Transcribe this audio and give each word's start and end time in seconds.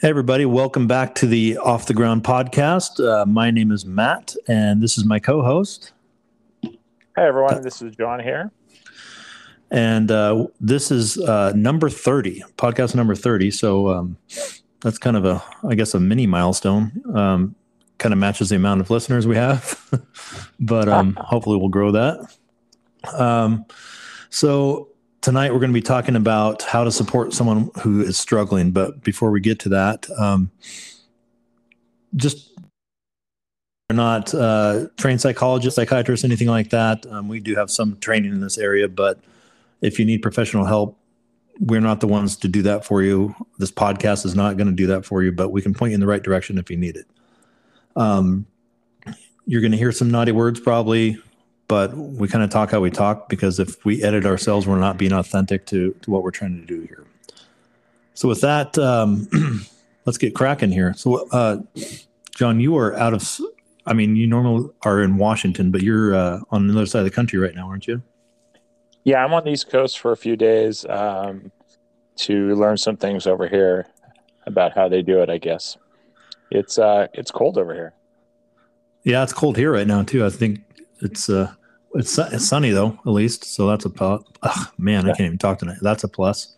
Hey, 0.00 0.10
everybody. 0.10 0.46
Welcome 0.46 0.86
back 0.86 1.16
to 1.16 1.26
the 1.26 1.56
Off 1.56 1.86
the 1.86 1.92
Ground 1.92 2.22
podcast. 2.22 3.04
Uh, 3.04 3.26
my 3.26 3.50
name 3.50 3.72
is 3.72 3.84
Matt, 3.84 4.36
and 4.46 4.80
this 4.80 4.96
is 4.96 5.04
my 5.04 5.18
co 5.18 5.42
host. 5.42 5.90
Hey, 6.62 6.76
everyone. 7.16 7.62
This 7.62 7.82
is 7.82 7.96
John 7.96 8.20
here. 8.20 8.52
And 9.72 10.08
uh, 10.12 10.46
this 10.60 10.92
is 10.92 11.18
uh, 11.18 11.52
number 11.56 11.90
30, 11.90 12.44
podcast 12.56 12.94
number 12.94 13.16
30. 13.16 13.50
So 13.50 13.88
um, 13.88 14.16
that's 14.82 14.98
kind 14.98 15.16
of 15.16 15.24
a, 15.24 15.42
I 15.68 15.74
guess, 15.74 15.94
a 15.94 15.98
mini 15.98 16.28
milestone. 16.28 16.92
Um, 17.12 17.56
kind 17.98 18.12
of 18.12 18.20
matches 18.20 18.50
the 18.50 18.56
amount 18.56 18.80
of 18.80 18.90
listeners 18.90 19.26
we 19.26 19.34
have, 19.34 19.84
but 20.60 20.88
um, 20.88 21.14
hopefully 21.20 21.56
we'll 21.56 21.70
grow 21.70 21.90
that. 21.90 22.36
Um, 23.14 23.66
so 24.30 24.90
tonight 25.20 25.52
we're 25.52 25.60
going 25.60 25.70
to 25.70 25.74
be 25.74 25.82
talking 25.82 26.16
about 26.16 26.62
how 26.62 26.84
to 26.84 26.92
support 26.92 27.32
someone 27.32 27.70
who 27.82 28.00
is 28.02 28.18
struggling. 28.18 28.70
But 28.70 29.02
before 29.02 29.30
we 29.30 29.40
get 29.40 29.58
to 29.60 29.68
that, 29.70 30.08
um, 30.18 30.50
just 32.16 32.58
we're 33.90 33.96
not 33.96 34.34
uh, 34.34 34.86
trained 34.96 35.20
psychologists, 35.20 35.76
psychiatrists, 35.76 36.24
anything 36.24 36.48
like 36.48 36.70
that. 36.70 37.06
Um, 37.06 37.28
we 37.28 37.40
do 37.40 37.54
have 37.54 37.70
some 37.70 37.96
training 37.98 38.32
in 38.32 38.40
this 38.40 38.58
area, 38.58 38.88
but 38.88 39.20
if 39.80 39.98
you 39.98 40.04
need 40.04 40.22
professional 40.22 40.64
help, 40.64 40.98
we're 41.60 41.80
not 41.80 42.00
the 42.00 42.06
ones 42.06 42.36
to 42.36 42.48
do 42.48 42.62
that 42.62 42.84
for 42.84 43.02
you. 43.02 43.34
This 43.58 43.72
podcast 43.72 44.24
is 44.24 44.34
not 44.34 44.56
going 44.56 44.68
to 44.68 44.74
do 44.74 44.86
that 44.88 45.04
for 45.04 45.22
you, 45.22 45.32
but 45.32 45.50
we 45.50 45.62
can 45.62 45.74
point 45.74 45.90
you 45.90 45.94
in 45.94 46.00
the 46.00 46.06
right 46.06 46.22
direction 46.22 46.58
if 46.58 46.70
you 46.70 46.76
need 46.76 46.96
it. 46.96 47.06
Um, 47.96 48.46
you're 49.46 49.62
going 49.62 49.72
to 49.72 49.78
hear 49.78 49.90
some 49.90 50.10
naughty 50.10 50.32
words 50.32 50.60
probably 50.60 51.18
but 51.68 51.94
we 51.94 52.26
kind 52.26 52.42
of 52.42 52.50
talk 52.50 52.70
how 52.70 52.80
we 52.80 52.90
talk 52.90 53.28
because 53.28 53.60
if 53.60 53.84
we 53.84 54.02
edit 54.02 54.24
ourselves, 54.24 54.66
we're 54.66 54.78
not 54.78 54.96
being 54.96 55.12
authentic 55.12 55.66
to, 55.66 55.94
to 56.02 56.10
what 56.10 56.22
we're 56.22 56.30
trying 56.30 56.58
to 56.58 56.66
do 56.66 56.80
here. 56.80 57.06
So 58.14 58.26
with 58.26 58.40
that, 58.40 58.76
um, 58.78 59.28
let's 60.06 60.18
get 60.18 60.34
cracking 60.34 60.72
here. 60.72 60.94
So, 60.94 61.28
uh, 61.28 61.58
John, 62.34 62.58
you 62.58 62.76
are 62.78 62.96
out 62.96 63.12
of, 63.12 63.40
I 63.84 63.92
mean, 63.92 64.16
you 64.16 64.26
normally 64.26 64.70
are 64.82 65.02
in 65.02 65.18
Washington, 65.18 65.70
but 65.70 65.82
you're 65.82 66.14
uh, 66.14 66.40
on 66.50 66.66
the 66.66 66.74
other 66.74 66.86
side 66.86 67.00
of 67.00 67.04
the 67.04 67.10
country 67.10 67.38
right 67.38 67.54
now, 67.54 67.68
aren't 67.68 67.86
you? 67.86 68.02
Yeah, 69.04 69.24
I'm 69.24 69.32
on 69.34 69.44
the 69.44 69.50
East 69.50 69.70
Coast 69.70 70.00
for 70.00 70.12
a 70.12 70.16
few 70.16 70.36
days 70.36 70.86
um, 70.86 71.52
to 72.16 72.54
learn 72.54 72.78
some 72.78 72.96
things 72.96 73.26
over 73.26 73.46
here 73.46 73.86
about 74.46 74.74
how 74.74 74.88
they 74.88 75.02
do 75.02 75.22
it. 75.22 75.30
I 75.30 75.38
guess 75.38 75.76
it's 76.50 76.78
uh, 76.78 77.06
it's 77.14 77.30
cold 77.30 77.56
over 77.58 77.74
here. 77.74 77.94
Yeah, 79.04 79.22
it's 79.22 79.32
cold 79.32 79.56
here 79.56 79.72
right 79.72 79.86
now 79.86 80.02
too. 80.02 80.24
I 80.26 80.30
think 80.30 80.60
it's 81.00 81.30
uh, 81.30 81.52
it's, 81.94 82.18
it's 82.18 82.48
sunny 82.48 82.70
though, 82.70 82.98
at 83.06 83.10
least. 83.10 83.44
So 83.44 83.66
that's 83.68 83.84
a 83.84 83.90
plus. 83.90 84.22
man, 84.78 85.04
I 85.08 85.14
can't 85.14 85.26
even 85.26 85.38
talk 85.38 85.58
tonight. 85.58 85.78
That's 85.80 86.04
a 86.04 86.08
plus. 86.08 86.56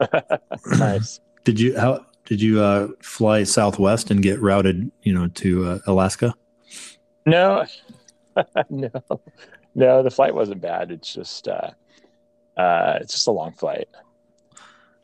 nice. 0.78 1.20
did 1.44 1.60
you 1.60 1.78
how 1.78 2.04
did 2.24 2.40
you 2.40 2.60
uh, 2.60 2.88
fly 3.00 3.44
Southwest 3.44 4.10
and 4.10 4.22
get 4.22 4.40
routed, 4.40 4.90
you 5.02 5.14
know, 5.14 5.28
to 5.28 5.66
uh, 5.66 5.78
Alaska? 5.86 6.34
No, 7.26 7.64
no, 8.70 8.90
no. 9.74 10.02
The 10.02 10.10
flight 10.10 10.34
wasn't 10.34 10.60
bad. 10.60 10.90
It's 10.90 11.12
just 11.12 11.48
uh, 11.48 11.70
uh, 12.56 12.98
it's 13.00 13.14
just 13.14 13.26
a 13.26 13.30
long 13.30 13.52
flight. 13.52 13.88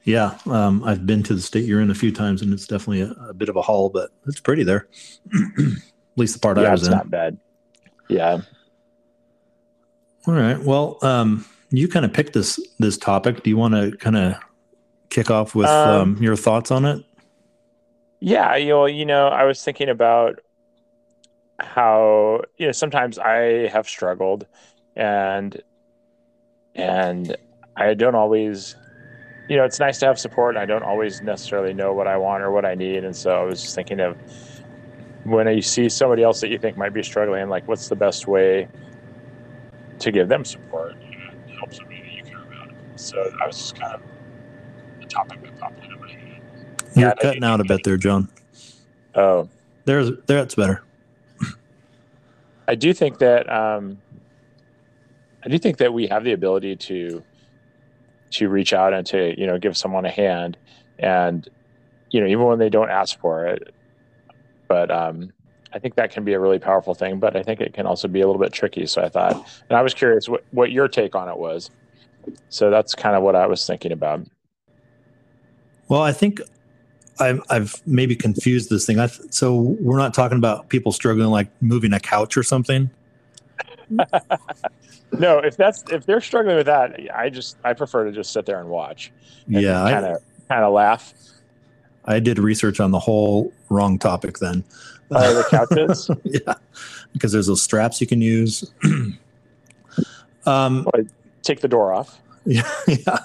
Yeah, 0.05 0.39
um, 0.47 0.83
I've 0.83 1.07
been 1.07 1.23
to 1.25 1.35
the 1.35 1.43
state 1.43 1.67
you're 1.67 1.81
in 1.81 1.91
a 1.91 1.95
few 1.95 2.11
times, 2.11 2.41
and 2.41 2.53
it's 2.53 2.67
definitely 2.67 3.03
a, 3.03 3.11
a 3.29 3.35
bit 3.35 3.51
of 3.51 3.57
a 3.57 3.63
haul, 3.63 3.91
but 3.91 4.11
it's 4.27 4.41
pretty 4.41 4.65
there. 4.65 4.89
At 5.35 6.17
least 6.17 6.35
the 6.35 6.41
part 6.41 6.57
yeah, 6.57 6.69
I 6.69 6.73
was 6.73 6.83
it's 6.83 6.89
in. 6.89 6.97
not 6.97 7.11
bad. 7.11 7.39
Yeah, 8.09 8.41
all 10.27 10.35
right. 10.35 10.59
Well, 10.59 10.99
um, 11.03 11.45
you 11.71 11.89
kind 11.89 12.05
of 12.05 12.13
picked 12.13 12.35
this 12.35 12.61
this 12.79 12.99
topic. 12.99 13.43
Do 13.43 13.51
you 13.51 13.57
want 13.57 13.75
to 13.75 13.97
kind 13.97 14.17
of 14.17 14.35
kick 15.09 15.31
off 15.31 15.55
with 15.55 15.67
um, 15.67 16.17
um, 16.17 16.23
your 16.23 16.37
thoughts 16.37 16.71
on 16.71 16.85
it? 16.85 17.05
Yeah, 18.21 18.57
you 18.57 18.69
know, 18.69 18.87
you 18.87 19.07
know, 19.07 19.29
I 19.29 19.45
was 19.45 19.63
thinking 19.65 19.89
about 19.89 20.41
how 21.59 22.43
you 22.59 22.67
know 22.67 22.73
sometimes 22.73 23.19
I 23.19 23.69
have 23.69 23.89
struggled, 23.89 24.47
and 24.95 25.61
and 26.75 27.37
I 27.77 27.95
don't 27.95 28.15
always, 28.15 28.77
you 29.49 29.57
know, 29.57 29.65
it's 29.65 29.81
nice 29.81 29.99
to 30.01 30.07
have 30.07 30.19
support. 30.19 30.57
I 30.57 30.67
don't 30.67 30.83
always 30.83 31.23
necessarily 31.23 31.73
know 31.73 31.95
what 31.95 32.07
I 32.07 32.19
want 32.19 32.43
or 32.43 32.51
what 32.51 32.67
I 32.67 32.75
need, 32.75 33.05
and 33.05 33.17
so 33.17 33.31
I 33.31 33.45
was 33.45 33.63
just 33.63 33.75
thinking 33.75 34.01
of 34.01 34.19
when 35.25 35.47
you 35.49 35.63
see 35.63 35.89
somebody 35.89 36.23
else 36.23 36.41
that 36.41 36.49
you 36.49 36.59
think 36.59 36.77
might 36.77 36.93
be 36.93 37.03
struggling, 37.03 37.49
like 37.49 37.67
what's 37.69 37.89
the 37.89 37.97
best 37.97 38.27
way 38.27 38.69
to 40.01 40.11
give 40.11 40.29
them 40.29 40.45
support 40.45 40.97
and 40.97 41.51
help 41.59 41.73
somebody 41.73 42.01
that 42.01 42.13
you 42.13 42.23
care 42.25 42.43
about. 42.43 42.73
So 42.97 43.19
I 43.43 43.47
was 43.47 43.57
just 43.57 43.79
kind 43.79 43.95
of 43.95 44.03
the 45.01 45.07
topic 45.07 45.43
that 45.43 45.59
popped 45.59 45.83
into 45.85 45.97
my 45.97 46.11
head. 46.11 46.43
You're 46.97 47.09
yeah, 47.09 47.15
cutting 47.21 47.45
out 47.45 47.61
a 47.61 47.65
bit 47.65 47.85
there, 47.85 47.97
John. 47.97 48.29
Oh, 49.15 49.49
there's 49.85 50.11
there. 50.27 50.39
That's 50.39 50.55
better. 50.55 50.83
I 52.67 52.75
do 52.75 52.93
think 52.93 53.19
that 53.19 53.51
um, 53.53 53.99
I 55.45 55.49
do 55.49 55.59
think 55.59 55.79
that 55.79 55.93
we 55.93 56.07
have 56.07 56.25
the 56.25 56.33
ability 56.33 56.77
to 56.77 57.23
to 58.33 58.49
reach 58.49 58.73
out 58.73 58.93
and 58.93 59.07
to 59.09 59.39
you 59.39 59.47
know 59.47 59.59
give 59.59 59.77
someone 59.77 60.05
a 60.05 60.11
hand, 60.11 60.57
and 60.99 61.49
you 62.11 62.21
know 62.21 62.27
even 62.27 62.45
when 62.45 62.59
they 62.59 62.71
don't 62.71 62.91
ask 62.91 63.19
for 63.19 63.47
it. 63.47 63.75
But 64.69 64.91
um, 64.91 65.33
I 65.73 65.79
think 65.79 65.95
that 65.95 66.11
can 66.11 66.25
be 66.25 66.33
a 66.33 66.41
really 66.41 66.59
powerful 66.59 66.95
thing, 66.95 67.19
but 67.19 67.37
I 67.37 67.43
think 67.43 67.61
it 67.61 67.75
can 67.75 67.87
also 67.87 68.09
be 68.09 68.21
a 68.21 68.27
little 68.27 68.41
bit 68.41 68.53
tricky. 68.53 68.87
So 68.87 69.03
I 69.03 69.09
thought, 69.09 69.35
and 69.69 69.79
I 69.79 69.83
was 69.83 69.95
curious 69.95 70.29
what, 70.29 70.45
what 70.51 70.73
your 70.73 70.89
take 70.89 71.15
on 71.15 71.29
it 71.29 71.37
was. 71.37 71.71
So 72.49 72.71
that's 72.71 72.95
kind 72.95 73.17
of 73.17 73.23
what 73.23 73.37
I 73.37 73.47
was 73.47 73.67
thinking 73.67 73.93
about. 73.93 74.27
Well, 75.89 76.03
I 76.03 76.13
think 76.13 76.41
I've, 77.19 77.41
I've 77.51 77.83
maybe 77.87 78.17
confused 78.17 78.71
this 78.71 78.87
thing. 78.87 78.99
I 78.99 79.07
th- 79.07 79.33
so 79.33 79.55
we're 79.81 79.99
not 79.99 80.15
talking 80.15 80.39
about 80.39 80.69
people 80.69 80.93
struggling 80.93 81.29
like 81.29 81.51
moving 81.61 81.93
a 81.93 82.01
couch 82.01 82.37
or 82.37 82.43
something. 82.43 82.91
no, 85.13 85.39
if 85.39 85.57
that's 85.57 85.83
if 85.91 86.07
they're 86.07 86.21
struggling 86.21 86.57
with 86.57 86.67
that, 86.67 86.99
I 87.15 87.29
just 87.29 87.57
I 87.65 87.73
prefer 87.73 88.05
to 88.05 88.13
just 88.13 88.33
sit 88.33 88.47
there 88.47 88.61
and 88.61 88.69
watch. 88.69 89.13
And 89.47 89.63
yeah, 89.63 89.91
kind 89.91 90.07
of 90.07 90.23
kind 90.49 90.65
of 90.65 90.73
laugh. 90.73 91.13
I 92.05 92.21
did 92.21 92.39
research 92.39 92.81
on 92.81 92.93
the 92.93 92.99
whole 92.99 93.53
wrong 93.69 93.99
topic 93.99 94.39
then. 94.39 94.65
Uh, 95.11 95.33
the 95.33 95.45
couches? 95.51 96.11
yeah, 96.25 96.55
because 97.13 97.33
there's 97.33 97.47
those 97.47 97.63
straps 97.63 98.01
you 98.01 98.07
can 98.07 98.21
use. 98.21 98.71
um, 100.47 100.87
well, 100.93 101.05
take 101.43 101.61
the 101.61 101.69
door 101.69 101.93
off. 101.93 102.21
Yeah, 102.47 102.63
yeah. 102.89 103.19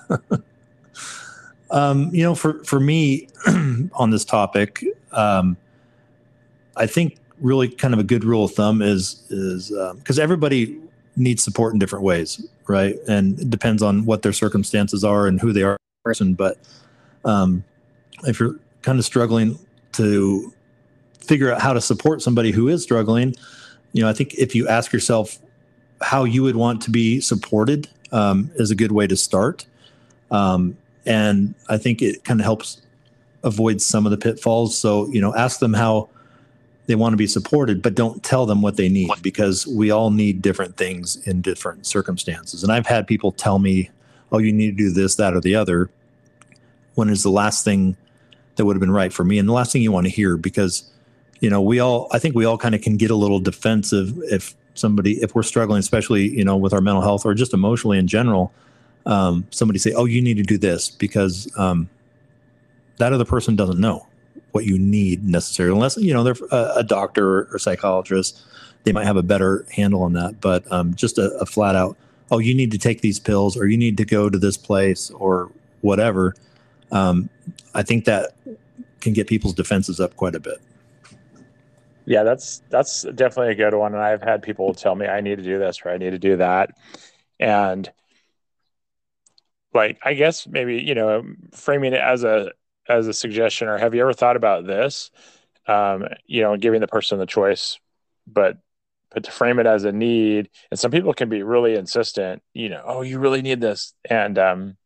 um, 1.72 2.10
you 2.14 2.22
know, 2.22 2.36
for 2.36 2.62
for 2.66 2.82
me 2.82 3.30
on 3.94 4.10
this 4.10 4.26
topic, 4.26 4.84
um, 5.14 5.56
I 6.76 6.86
think 6.86 7.18
really 7.40 7.70
kind 7.70 7.94
of 7.94 8.00
a 8.00 8.04
good 8.04 8.26
rule 8.26 8.44
of 8.44 8.52
thumb 8.52 8.82
is 8.82 9.24
is 9.30 9.70
because 9.70 10.20
um, 10.20 10.24
everybody 10.24 10.78
needs 11.16 11.44
support 11.44 11.74
in 11.74 11.80
different 11.80 12.04
ways, 12.04 12.46
right? 12.68 12.98
And 13.08 13.40
it 13.40 13.50
depends 13.50 13.82
on 13.82 14.06
what 14.06 14.22
their 14.22 14.34
circumstances 14.34 15.04
are 15.04 15.28
and 15.28 15.40
who 15.40 15.54
they 15.54 15.64
are, 15.64 15.78
person. 16.04 16.34
But 16.34 16.58
um, 17.24 17.64
if 18.24 18.40
you're 18.40 18.60
kind 18.82 19.00
of 19.00 19.06
struggling 19.06 19.58
to 19.94 20.54
figure 21.28 21.52
out 21.52 21.62
how 21.62 21.74
to 21.74 21.82
support 21.82 22.22
somebody 22.22 22.52
who 22.52 22.68
is 22.68 22.84
struggling, 22.84 23.36
you 23.94 24.02
know, 24.02 24.10
I 24.10 24.14
think 24.14 24.34
if 24.36 24.56
you 24.56 24.68
ask 24.68 24.92
yourself 24.92 25.40
how 26.02 26.24
you 26.24 26.44
would 26.44 26.56
want 26.56 26.82
to 26.84 26.92
be 26.92 27.22
supported 27.22 27.88
um, 28.12 28.52
is 28.56 28.72
a 28.72 28.76
good 28.76 28.92
way 28.92 29.08
to 29.08 29.16
start. 29.16 29.66
Um, 30.32 30.78
and 31.06 31.54
I 31.70 31.78
think 31.78 32.02
it 32.02 32.24
kind 32.24 32.40
of 32.40 32.44
helps 32.44 32.82
avoid 33.44 33.82
some 33.82 34.06
of 34.06 34.12
the 34.12 34.18
pitfalls. 34.18 34.78
So, 34.78 35.08
you 35.12 35.22
know, 35.22 35.34
ask 35.36 35.60
them 35.60 35.74
how 35.74 36.10
they 36.88 36.96
want 36.96 37.14
to 37.14 37.18
be 37.18 37.28
supported, 37.28 37.82
but 37.82 37.96
don't 37.96 38.24
tell 38.24 38.46
them 38.46 38.62
what 38.62 38.78
they 38.78 38.90
need 38.90 39.10
because 39.22 39.66
we 39.66 39.92
all 39.92 40.12
need 40.12 40.42
different 40.42 40.78
things 40.78 41.16
in 41.28 41.42
different 41.42 41.86
circumstances. 41.86 42.64
And 42.64 42.72
I've 42.72 42.86
had 42.86 43.08
people 43.08 43.32
tell 43.32 43.60
me, 43.60 43.90
oh, 44.32 44.40
you 44.40 44.52
need 44.52 44.78
to 44.78 44.84
do 44.84 44.92
this, 44.92 45.16
that, 45.16 45.34
or 45.34 45.42
the 45.42 45.56
other, 45.56 45.90
when 46.96 47.10
is 47.10 47.24
the 47.24 47.30
last 47.30 47.64
thing 47.64 47.96
that 48.56 48.66
would 48.66 48.76
have 48.76 48.82
been 48.82 48.92
right 48.92 49.12
for 49.12 49.24
me 49.24 49.38
and 49.40 49.48
the 49.48 49.54
last 49.54 49.72
thing 49.72 49.82
you 49.82 49.92
want 49.92 50.06
to 50.06 50.12
hear 50.12 50.38
because 50.38 50.90
you 51.40 51.50
know 51.50 51.62
we 51.62 51.80
all 51.80 52.08
i 52.12 52.20
think 52.20 52.36
we 52.36 52.46
all 52.46 52.58
kind 52.58 52.76
of 52.76 52.82
can 52.82 52.98
get 52.98 53.12
a 53.12 53.16
little 53.16 53.40
defensive 53.40 54.18
if 54.32 54.56
somebody 54.74 55.14
if 55.22 55.36
we're 55.36 55.44
struggling 55.44 55.80
especially 55.80 56.30
you 56.30 56.44
know 56.44 56.58
with 56.58 56.74
our 56.74 56.82
mental 56.82 57.02
health 57.02 57.26
or 57.26 57.34
just 57.34 57.54
emotionally 57.54 57.98
in 57.98 58.08
general 58.08 58.52
um, 59.08 59.46
somebody 59.52 59.78
say 59.78 59.94
oh 59.94 60.06
you 60.06 60.22
need 60.22 60.38
to 60.38 60.44
do 60.44 60.58
this 60.58 60.90
because 60.90 61.48
um, 61.58 61.88
that 62.98 63.14
other 63.14 63.26
person 63.26 63.56
doesn't 63.56 63.80
know 63.80 64.08
what 64.52 64.66
you 64.66 64.80
need 64.80 65.24
necessarily 65.24 65.76
unless 65.76 65.98
you 65.98 66.14
know 66.14 66.24
they're 66.24 66.36
a, 66.52 66.74
a 66.78 66.84
doctor 66.84 67.40
or, 67.40 67.48
or, 67.54 67.60
psychologist 67.60 68.42
they 68.84 68.92
might 68.92 69.06
have 69.06 69.18
a 69.18 69.24
better 69.24 69.66
handle 69.72 70.02
on 70.02 70.14
that 70.14 70.42
but 70.42 70.70
um, 70.72 70.94
just 70.96 71.18
a, 71.18 71.32
a 71.38 71.46
flat 71.46 71.76
out 71.76 71.96
oh 72.32 72.40
you 72.40 72.56
need 72.56 72.72
to 72.72 72.78
take 72.78 73.02
these 73.02 73.20
pills 73.20 73.56
or 73.56 73.68
you 73.68 73.78
need 73.78 73.98
to 73.98 74.06
go 74.06 74.30
to 74.30 74.40
this 74.40 74.58
place 74.58 75.12
or 75.12 75.52
whatever 75.82 76.34
um, 76.92 77.30
I 77.74 77.84
think 77.84 78.06
that 78.06 78.34
can 79.02 79.14
get 79.14 79.28
people's 79.28 79.54
defenses 79.54 80.00
up 80.00 80.16
quite 80.16 80.36
a 80.36 80.40
bit. 80.40 80.60
Yeah, 82.06 82.24
that's 82.24 82.62
that's 82.70 83.04
definitely 83.04 83.54
a 83.54 83.56
good 83.56 83.74
one. 83.74 83.94
And 83.94 84.04
I've 84.04 84.22
had 84.22 84.44
people 84.44 84.74
tell 84.74 84.96
me 84.96 85.08
I 85.08 85.22
need 85.22 85.38
to 85.38 85.44
do 85.44 85.58
this 85.60 85.82
or 85.84 85.90
I 85.90 85.98
need 85.98 86.12
to 86.12 86.20
do 86.20 86.38
that. 86.38 86.72
And 87.40 87.92
like 89.74 90.00
I 90.04 90.14
guess 90.14 90.48
maybe, 90.48 90.82
you 90.82 90.96
know, 90.96 91.24
framing 91.54 91.94
it 91.94 92.02
as 92.02 92.24
a 92.24 92.52
as 92.88 93.08
a 93.08 93.14
suggestion 93.14 93.68
or 93.68 93.78
have 93.78 93.96
you 93.96 94.02
ever 94.02 94.14
thought 94.14 94.36
about 94.36 94.66
this 94.66 95.10
um, 95.68 96.06
you 96.26 96.42
know 96.42 96.58
giving 96.58 96.82
the 96.82 96.88
person 96.88 97.20
the 97.20 97.26
choice 97.26 97.80
but 98.28 98.58
but 99.12 99.24
to 99.24 99.32
frame 99.32 99.60
it 99.60 99.66
as 99.66 99.86
a 99.86 99.92
need 99.92 100.50
and 100.70 100.80
some 100.80 100.92
people 100.92 101.14
can 101.14 101.30
be 101.30 101.44
really 101.44 101.76
insistent 101.76 102.44
you 102.54 102.70
know 102.70 102.84
oh 102.86 103.02
you 103.02 103.20
really 103.20 103.42
need 103.42 103.60
this 103.62 103.94
and 104.10 104.38
um, 104.38 104.78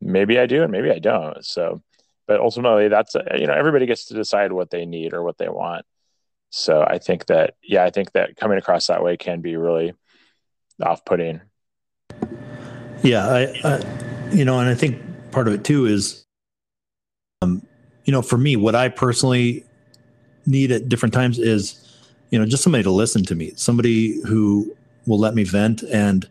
maybe 0.00 0.38
i 0.38 0.46
do 0.46 0.62
and 0.62 0.72
maybe 0.72 0.90
i 0.90 0.98
don't 0.98 1.44
so 1.44 1.82
but 2.26 2.40
ultimately 2.40 2.88
that's 2.88 3.14
you 3.36 3.46
know 3.46 3.54
everybody 3.54 3.86
gets 3.86 4.06
to 4.06 4.14
decide 4.14 4.52
what 4.52 4.70
they 4.70 4.86
need 4.86 5.14
or 5.14 5.22
what 5.22 5.38
they 5.38 5.48
want 5.48 5.86
so 6.50 6.84
i 6.88 6.98
think 6.98 7.26
that 7.26 7.54
yeah 7.62 7.84
i 7.84 7.90
think 7.90 8.12
that 8.12 8.36
coming 8.36 8.58
across 8.58 8.86
that 8.86 9.02
way 9.02 9.16
can 9.16 9.40
be 9.40 9.56
really 9.56 9.94
off-putting. 10.82 11.40
Yeah 13.02 13.26
i, 13.26 13.40
I 13.64 14.30
you 14.32 14.44
know 14.44 14.58
and 14.58 14.68
i 14.68 14.74
think 14.74 15.00
part 15.30 15.48
of 15.48 15.54
it 15.54 15.64
too 15.64 15.86
is 15.86 16.24
um 17.42 17.66
you 18.04 18.12
know 18.12 18.22
for 18.22 18.36
me 18.36 18.56
what 18.56 18.74
i 18.74 18.88
personally 18.88 19.64
need 20.46 20.70
at 20.70 20.88
different 20.88 21.14
times 21.14 21.38
is 21.38 21.82
you 22.30 22.38
know 22.38 22.44
just 22.44 22.62
somebody 22.62 22.82
to 22.84 22.90
listen 22.90 23.24
to 23.24 23.34
me 23.34 23.52
somebody 23.56 24.20
who 24.22 24.74
will 25.06 25.18
let 25.18 25.34
me 25.34 25.44
vent 25.44 25.82
and 25.82 26.28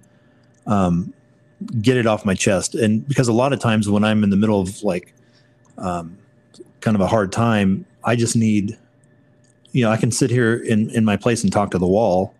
um 0.67 1.13
get 1.81 1.97
it 1.97 2.05
off 2.05 2.25
my 2.25 2.33
chest. 2.33 2.75
And 2.75 3.07
because 3.07 3.27
a 3.27 3.33
lot 3.33 3.53
of 3.53 3.59
times 3.59 3.89
when 3.89 4.03
i'm 4.03 4.23
in 4.23 4.29
the 4.29 4.35
middle 4.35 4.59
of 4.59 4.83
like 4.83 5.13
um, 5.77 6.17
kind 6.81 6.95
of 6.95 7.01
a 7.01 7.07
hard 7.07 7.31
time, 7.31 7.85
I 8.03 8.15
just 8.15 8.35
need, 8.35 8.77
you 9.75 9.83
know, 9.83 9.91
I 9.91 9.97
can 9.97 10.09
sit 10.09 10.31
here 10.31 10.55
in 10.55 10.89
in 10.91 11.03
my 11.03 11.17
place 11.17 11.43
and 11.43 11.51
talk 11.51 11.69
to 11.71 11.77
the 11.77 11.85
wall, 11.85 12.33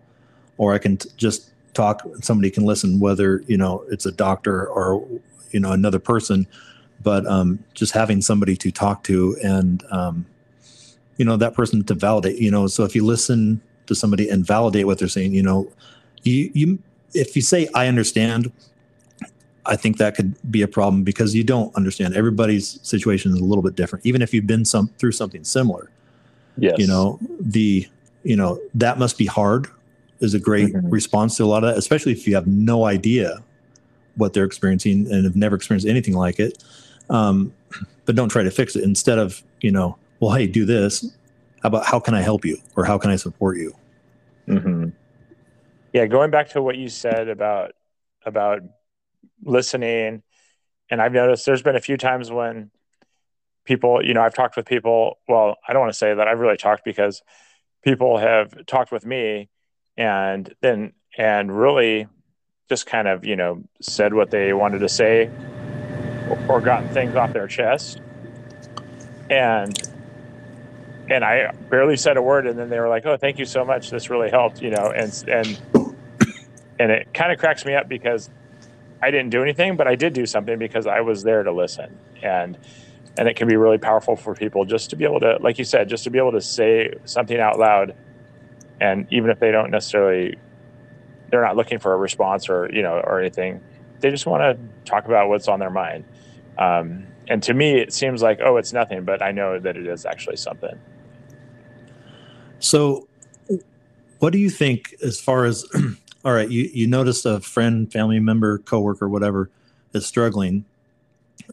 or 0.56 0.72
I 0.72 0.78
can 0.78 0.96
t- 0.96 1.10
just 1.18 1.50
talk. 1.74 2.00
Somebody 2.22 2.50
can 2.50 2.64
listen, 2.64 2.98
whether 2.98 3.44
you 3.46 3.58
know 3.58 3.84
it's 3.90 4.06
a 4.06 4.10
doctor 4.10 4.66
or 4.66 5.06
you 5.50 5.60
know 5.60 5.72
another 5.72 5.98
person, 5.98 6.46
but 7.02 7.26
um, 7.26 7.62
just 7.74 7.92
having 7.92 8.22
somebody 8.22 8.56
to 8.56 8.70
talk 8.70 9.04
to 9.04 9.36
and 9.44 9.84
um, 9.90 10.24
you 11.18 11.26
know 11.26 11.36
that 11.36 11.52
person 11.52 11.84
to 11.84 11.92
validate. 11.92 12.38
You 12.38 12.50
know, 12.50 12.68
so 12.68 12.84
if 12.84 12.94
you 12.94 13.04
listen 13.04 13.60
to 13.84 13.94
somebody 13.94 14.30
and 14.30 14.46
validate 14.46 14.86
what 14.86 14.98
they're 14.98 15.06
saying, 15.06 15.34
you 15.34 15.42
know, 15.42 15.70
you 16.22 16.50
you 16.54 16.78
if 17.12 17.36
you 17.36 17.42
say 17.42 17.68
I 17.74 17.86
understand 17.86 18.50
I 19.66 19.76
think 19.76 19.98
that 19.98 20.14
could 20.14 20.34
be 20.50 20.62
a 20.62 20.68
problem 20.68 21.02
because 21.02 21.34
you 21.34 21.44
don't 21.44 21.74
understand 21.74 22.14
everybody's 22.14 22.80
situation 22.80 23.32
is 23.32 23.40
a 23.40 23.44
little 23.44 23.62
bit 23.62 23.76
different. 23.76 24.06
Even 24.06 24.22
if 24.22 24.32
you've 24.32 24.46
been 24.46 24.64
some 24.64 24.88
through 24.96 25.12
something 25.12 25.44
similar, 25.44 25.90
yes. 26.56 26.74
you 26.78 26.86
know 26.86 27.18
the 27.40 27.86
you 28.22 28.36
know 28.36 28.60
that 28.74 28.98
must 28.98 29.18
be 29.18 29.26
hard 29.26 29.68
is 30.20 30.34
a 30.34 30.38
great 30.38 30.72
mm-hmm. 30.72 30.88
response 30.88 31.36
to 31.36 31.44
a 31.44 31.46
lot 31.46 31.62
of 31.62 31.70
that, 31.70 31.78
especially 31.78 32.12
if 32.12 32.26
you 32.26 32.34
have 32.34 32.46
no 32.46 32.84
idea 32.84 33.42
what 34.16 34.32
they're 34.32 34.44
experiencing 34.44 35.10
and 35.12 35.24
have 35.24 35.36
never 35.36 35.56
experienced 35.56 35.86
anything 35.86 36.14
like 36.14 36.40
it. 36.40 36.64
Um, 37.10 37.52
but 38.06 38.16
don't 38.16 38.30
try 38.30 38.42
to 38.42 38.50
fix 38.50 38.76
it. 38.76 38.84
Instead 38.84 39.18
of 39.18 39.42
you 39.60 39.70
know, 39.70 39.98
well, 40.20 40.34
hey, 40.34 40.46
do 40.46 40.64
this. 40.64 41.14
How 41.62 41.68
about 41.68 41.86
how 41.86 42.00
can 42.00 42.14
I 42.14 42.22
help 42.22 42.44
you 42.44 42.58
or 42.76 42.84
how 42.84 42.98
can 42.98 43.10
I 43.10 43.16
support 43.16 43.58
you? 43.58 43.74
Mm-hmm. 44.48 44.88
Yeah, 45.92 46.06
going 46.06 46.30
back 46.30 46.50
to 46.50 46.62
what 46.62 46.76
you 46.76 46.88
said 46.88 47.28
about 47.28 47.72
about 48.24 48.62
listening. 49.42 50.22
And 50.90 51.02
I've 51.02 51.12
noticed 51.12 51.46
there's 51.46 51.62
been 51.62 51.76
a 51.76 51.80
few 51.80 51.96
times 51.96 52.30
when 52.30 52.70
people, 53.66 54.04
you 54.04 54.14
know, 54.14 54.22
I've 54.22 54.34
talked 54.34 54.56
with 54.56 54.66
people. 54.66 55.18
Well, 55.28 55.56
I 55.66 55.72
don't 55.72 55.80
want 55.80 55.92
to 55.92 55.98
say 55.98 56.14
that 56.14 56.26
I've 56.26 56.38
really 56.38 56.56
talked 56.56 56.84
because 56.84 57.22
people 57.84 58.18
have 58.18 58.66
talked 58.66 58.92
with 58.92 59.04
me 59.04 59.48
and 59.96 60.52
then, 60.60 60.92
and 61.18 61.56
really 61.56 62.06
just 62.68 62.86
kind 62.86 63.08
of, 63.08 63.24
you 63.24 63.36
know, 63.36 63.62
said 63.80 64.14
what 64.14 64.30
they 64.30 64.52
wanted 64.52 64.78
to 64.80 64.88
say 64.88 65.30
or, 66.48 66.60
gotten 66.60 66.88
things 66.88 67.14
off 67.14 67.32
their 67.32 67.46
chest. 67.46 68.00
And, 69.30 69.76
and 71.08 71.24
I 71.24 71.52
barely 71.70 71.96
said 71.96 72.16
a 72.16 72.22
word, 72.22 72.46
and 72.46 72.58
then 72.58 72.68
they 72.68 72.80
were 72.80 72.88
like, 72.88 73.06
"Oh, 73.06 73.16
thank 73.16 73.38
you 73.38 73.44
so 73.44 73.64
much. 73.64 73.90
This 73.90 74.10
really 74.10 74.30
helped," 74.30 74.60
you 74.60 74.70
know, 74.70 74.92
and 74.94 75.12
and 75.28 75.60
and 76.78 76.90
it 76.90 77.14
kind 77.14 77.32
of 77.32 77.38
cracks 77.38 77.64
me 77.64 77.74
up 77.74 77.88
because 77.88 78.28
I 79.02 79.10
didn't 79.10 79.30
do 79.30 79.42
anything, 79.42 79.76
but 79.76 79.86
I 79.86 79.94
did 79.94 80.12
do 80.12 80.26
something 80.26 80.58
because 80.58 80.86
I 80.86 81.00
was 81.00 81.22
there 81.22 81.42
to 81.42 81.52
listen. 81.52 81.96
And 82.22 82.58
and 83.18 83.28
it 83.28 83.36
can 83.36 83.48
be 83.48 83.56
really 83.56 83.78
powerful 83.78 84.16
for 84.16 84.34
people 84.34 84.64
just 84.64 84.90
to 84.90 84.96
be 84.96 85.04
able 85.04 85.20
to, 85.20 85.38
like 85.40 85.58
you 85.58 85.64
said, 85.64 85.88
just 85.88 86.04
to 86.04 86.10
be 86.10 86.18
able 86.18 86.32
to 86.32 86.40
say 86.40 86.92
something 87.04 87.38
out 87.38 87.58
loud. 87.58 87.94
And 88.80 89.06
even 89.10 89.30
if 89.30 89.40
they 89.40 89.50
don't 89.50 89.70
necessarily, 89.70 90.36
they're 91.30 91.42
not 91.42 91.56
looking 91.56 91.78
for 91.78 91.94
a 91.94 91.96
response 91.96 92.48
or 92.48 92.70
you 92.72 92.82
know 92.82 93.00
or 93.04 93.20
anything, 93.20 93.62
they 94.00 94.10
just 94.10 94.26
want 94.26 94.42
to 94.42 94.58
talk 94.84 95.06
about 95.06 95.28
what's 95.28 95.48
on 95.48 95.58
their 95.60 95.70
mind. 95.70 96.04
Um, 96.58 97.06
and 97.28 97.42
to 97.44 97.54
me, 97.54 97.80
it 97.80 97.92
seems 97.92 98.22
like 98.22 98.40
oh, 98.42 98.58
it's 98.58 98.72
nothing, 98.72 99.04
but 99.04 99.22
I 99.22 99.32
know 99.32 99.58
that 99.58 99.76
it 99.76 99.86
is 99.86 100.04
actually 100.04 100.36
something. 100.36 100.78
So, 102.58 103.08
what 104.18 104.32
do 104.32 104.38
you 104.38 104.50
think 104.50 104.94
as 105.02 105.20
far 105.20 105.46
as 105.46 105.64
all 106.24 106.32
right, 106.32 106.50
you, 106.50 106.68
you 106.74 106.86
notice 106.86 107.24
a 107.24 107.40
friend, 107.40 107.90
family 107.90 108.20
member, 108.20 108.58
coworker, 108.58 109.08
whatever 109.08 109.48
is 109.94 110.04
struggling, 110.04 110.64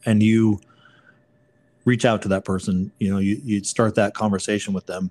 and 0.06 0.21
you 0.21 0.60
reach 1.85 2.06
out 2.06 2.21
to 2.21 2.27
that 2.30 2.45
person, 2.45 2.91
you 3.00 3.12
know, 3.12 3.19
you, 3.19 3.39
you 3.44 3.63
start 3.63 3.95
that 3.95 4.13
conversation 4.13 4.74
with 4.74 4.85
them. 4.85 5.09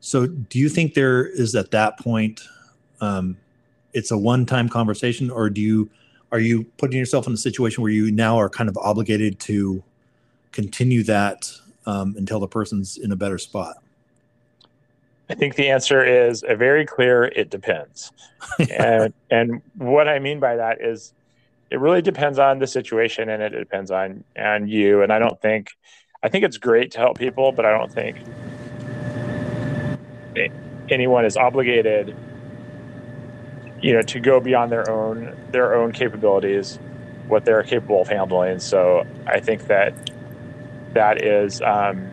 So 0.00 0.26
do 0.26 0.58
you 0.58 0.68
think 0.68 0.94
there 0.94 1.26
is 1.26 1.54
at 1.54 1.72
that 1.72 1.98
point, 1.98 2.40
um, 3.00 3.36
it's 3.92 4.10
a 4.10 4.18
one-time 4.18 4.68
conversation 4.68 5.30
or 5.30 5.50
do 5.50 5.60
you, 5.60 5.90
are 6.30 6.38
you 6.38 6.64
putting 6.76 6.98
yourself 6.98 7.26
in 7.26 7.32
a 7.32 7.38
situation 7.38 7.82
where 7.82 7.90
you 7.90 8.10
now 8.10 8.38
are 8.38 8.48
kind 8.48 8.68
of 8.68 8.76
obligated 8.78 9.40
to 9.40 9.82
continue 10.52 11.02
that 11.04 11.50
um, 11.86 12.14
until 12.16 12.38
the 12.38 12.46
person's 12.46 12.98
in 12.98 13.10
a 13.12 13.16
better 13.16 13.38
spot? 13.38 13.76
I 15.30 15.34
think 15.34 15.56
the 15.56 15.68
answer 15.68 16.04
is 16.04 16.44
a 16.46 16.54
very 16.54 16.86
clear 16.86 17.24
it 17.24 17.50
depends. 17.50 18.12
and 18.78 19.12
and 19.30 19.60
what 19.76 20.08
I 20.08 20.18
mean 20.18 20.40
by 20.40 20.56
that 20.56 20.80
is 20.80 21.12
it 21.70 21.80
really 21.80 22.02
depends 22.02 22.38
on 22.38 22.58
the 22.58 22.66
situation 22.66 23.28
and 23.28 23.42
it 23.42 23.50
depends 23.50 23.90
on 23.90 24.24
on 24.38 24.68
you. 24.68 25.02
And 25.02 25.12
I 25.12 25.18
don't 25.18 25.40
think 25.40 25.70
I 26.22 26.28
think 26.28 26.44
it's 26.44 26.58
great 26.58 26.92
to 26.92 26.98
help 26.98 27.18
people, 27.18 27.52
but 27.52 27.64
I 27.64 27.76
don't 27.76 27.92
think 27.92 28.16
anyone 30.90 31.24
is 31.24 31.36
obligated 31.36 32.16
you 33.82 33.92
know 33.92 34.02
to 34.02 34.20
go 34.20 34.40
beyond 34.40 34.72
their 34.72 34.88
own 34.90 35.36
their 35.50 35.74
own 35.74 35.92
capabilities 35.92 36.78
what 37.26 37.44
they're 37.44 37.62
capable 37.62 38.00
of 38.00 38.08
handling. 38.08 38.58
So 38.58 39.06
i 39.26 39.38
think 39.40 39.66
that 39.66 39.92
that 40.94 41.22
is 41.22 41.60
um, 41.60 42.10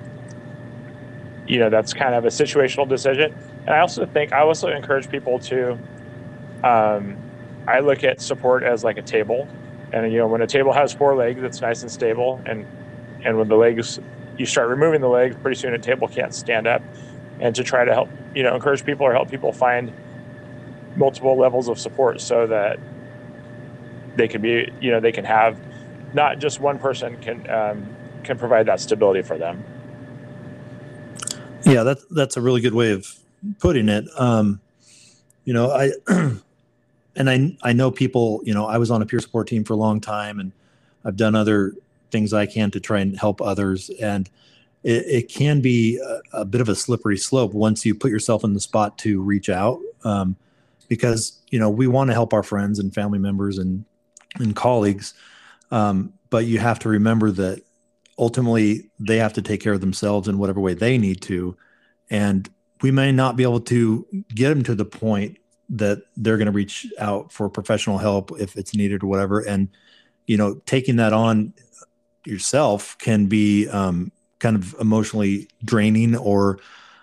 you 1.48 1.60
know 1.60 1.70
that's 1.70 1.94
kind 1.94 2.14
of 2.16 2.26
a 2.26 2.30
situational 2.30 2.88
decision. 2.88 3.34
And 3.66 3.70
i 3.70 3.80
also 3.80 4.06
think 4.06 4.34
i 4.34 4.40
also 4.40 4.68
encourage 4.68 5.10
people 5.10 5.40
to 5.40 5.78
um, 6.64 7.18
i 7.68 7.80
look 7.80 8.04
at 8.04 8.22
support 8.22 8.64
as 8.64 8.84
like 8.84 8.98
a 8.98 9.02
table. 9.02 9.48
And 9.94 10.12
you 10.12 10.18
know 10.18 10.28
when 10.28 10.42
a 10.42 10.48
table 10.48 10.74
has 10.74 10.94
four 10.94 11.16
legs 11.16 11.42
it's 11.44 11.62
nice 11.62 11.82
and 11.82 11.92
stable. 11.92 12.42
And 12.46 12.66
and 13.24 13.38
when 13.38 13.48
the 13.48 13.56
legs 13.56 14.00
you 14.38 14.46
start 14.46 14.70
removing 14.70 15.02
the 15.02 15.10
legs 15.10 15.36
pretty 15.42 15.60
soon 15.60 15.74
a 15.74 15.80
table 15.80 16.08
can't 16.08 16.34
stand 16.34 16.68
up. 16.68 16.82
And 17.40 17.56
to 17.56 17.64
try 17.64 17.86
to 17.86 17.94
help 17.94 18.10
you 18.34 18.44
know 18.44 18.56
encourage 18.56 18.86
people 18.86 19.06
or 19.06 19.14
help 19.14 19.30
people 19.30 19.52
find 19.52 19.94
multiple 20.96 21.38
levels 21.38 21.68
of 21.68 21.78
support 21.78 22.22
so 22.22 22.48
that 22.48 22.80
they 24.16 24.28
can 24.28 24.42
be 24.42 24.72
you 24.80 24.92
know 24.92 25.00
they 25.00 25.12
can 25.12 25.26
have 25.26 25.58
not 26.14 26.40
just 26.40 26.60
one 26.60 26.80
person 26.80 27.18
can 27.18 27.50
um, 27.50 27.96
can 28.24 28.38
provide 28.38 28.66
that 28.68 28.80
stability 28.80 29.22
for 29.22 29.38
them. 29.38 29.64
Yeah, 31.64 31.84
that's 31.84 32.06
that's 32.12 32.38
a 32.38 32.42
really 32.42 32.62
good 32.62 32.74
way 32.74 32.92
of 32.92 33.08
putting 33.60 33.90
it. 33.90 34.06
Um, 34.18 34.62
you 35.44 35.54
know, 35.54 35.72
I 35.72 35.92
and 37.16 37.30
I 37.30 37.58
I 37.62 37.74
know 37.74 37.92
people. 37.92 38.42
You 38.44 38.54
know, 38.54 38.66
I 38.66 38.78
was 38.78 38.92
on 38.92 39.02
a 39.02 39.06
peer 39.06 39.20
support 39.20 39.48
team 39.48 39.64
for 39.64 39.74
a 39.74 39.78
long 39.78 40.02
time, 40.02 40.40
and 40.40 40.52
I've 41.04 41.16
done 41.16 41.36
other 41.36 41.74
things 42.12 42.34
I 42.34 42.46
can 42.46 42.72
to 42.72 42.80
try 42.80 43.00
and 43.00 43.18
help 43.18 43.42
others. 43.42 43.90
And 44.02 44.30
it, 44.84 45.06
it 45.06 45.30
can 45.30 45.62
be 45.62 45.98
a, 45.98 46.42
a, 46.42 46.46
bit 46.46 46.62
of 46.62 46.70
a 46.70 46.76
slippery 46.76 47.18
slope 47.18 47.54
once 47.54 47.86
you 47.86 47.96
put 47.96 48.12
yourself 48.12 48.44
in 48.44 48.54
the 48.54 48.60
spot 48.60 48.98
to 49.00 49.22
reach 49.22 49.50
out, 49.50 49.80
um, 50.04 50.36
because 50.88 51.42
you 51.50 51.60
know 51.60 51.70
we 51.70 51.88
want 51.88 52.10
to 52.10 52.14
help 52.14 52.34
our 52.34 52.44
friends 52.44 52.80
and 52.80 52.94
family 52.94 53.20
members 53.20 53.58
and 53.58 53.86
and 54.36 54.56
colleagues, 54.56 55.14
um, 55.72 56.14
but 56.30 56.46
you 56.46 56.60
have 56.60 56.80
to 56.80 56.90
remember 56.90 57.32
that 57.32 57.62
ultimately 58.18 58.90
they 59.00 59.18
have 59.18 59.34
to 59.34 59.42
take 59.42 59.62
care 59.62 59.74
of 59.74 59.82
themselves 59.82 60.28
in 60.28 60.38
whatever 60.38 60.60
way 60.62 60.74
they 60.74 60.98
need 60.98 61.22
to 61.22 61.56
and 62.10 62.50
we 62.82 62.92
may 62.92 63.12
not 63.12 63.36
be 63.36 63.44
able 63.44 63.60
to 63.60 64.06
get 64.34 64.50
them 64.50 64.64
to 64.64 64.76
the 64.76 64.86
point 64.86 65.38
that 65.70 66.04
they're 66.18 66.38
going 66.38 66.46
to 66.46 66.52
reach 66.52 66.88
out 67.00 67.32
for 67.32 67.50
professional 67.50 67.98
help 67.98 68.32
if 68.40 68.56
it's 68.56 68.76
needed 68.76 69.04
or 69.04 69.08
whatever 69.08 69.40
and 69.40 69.70
you 70.28 70.38
know 70.38 70.56
taking 70.66 70.98
that 70.98 71.14
on 71.14 71.54
yourself 72.26 72.98
can 73.00 73.28
be 73.28 73.68
um, 73.70 74.12
kind 74.40 74.56
of 74.56 74.76
emotionally 74.80 75.48
draining 75.64 76.16
or 76.16 76.60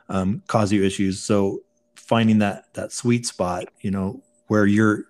um, 0.09 0.43
cause 0.47 0.73
you 0.73 0.85
issues 0.85 1.21
so 1.21 1.61
finding 1.97 2.39
that 2.39 2.65
that 2.75 2.93
sweet 2.93 3.27
spot 3.27 3.65
you 3.81 3.91
know 3.91 4.23
where 4.47 4.67
you're 4.67 5.05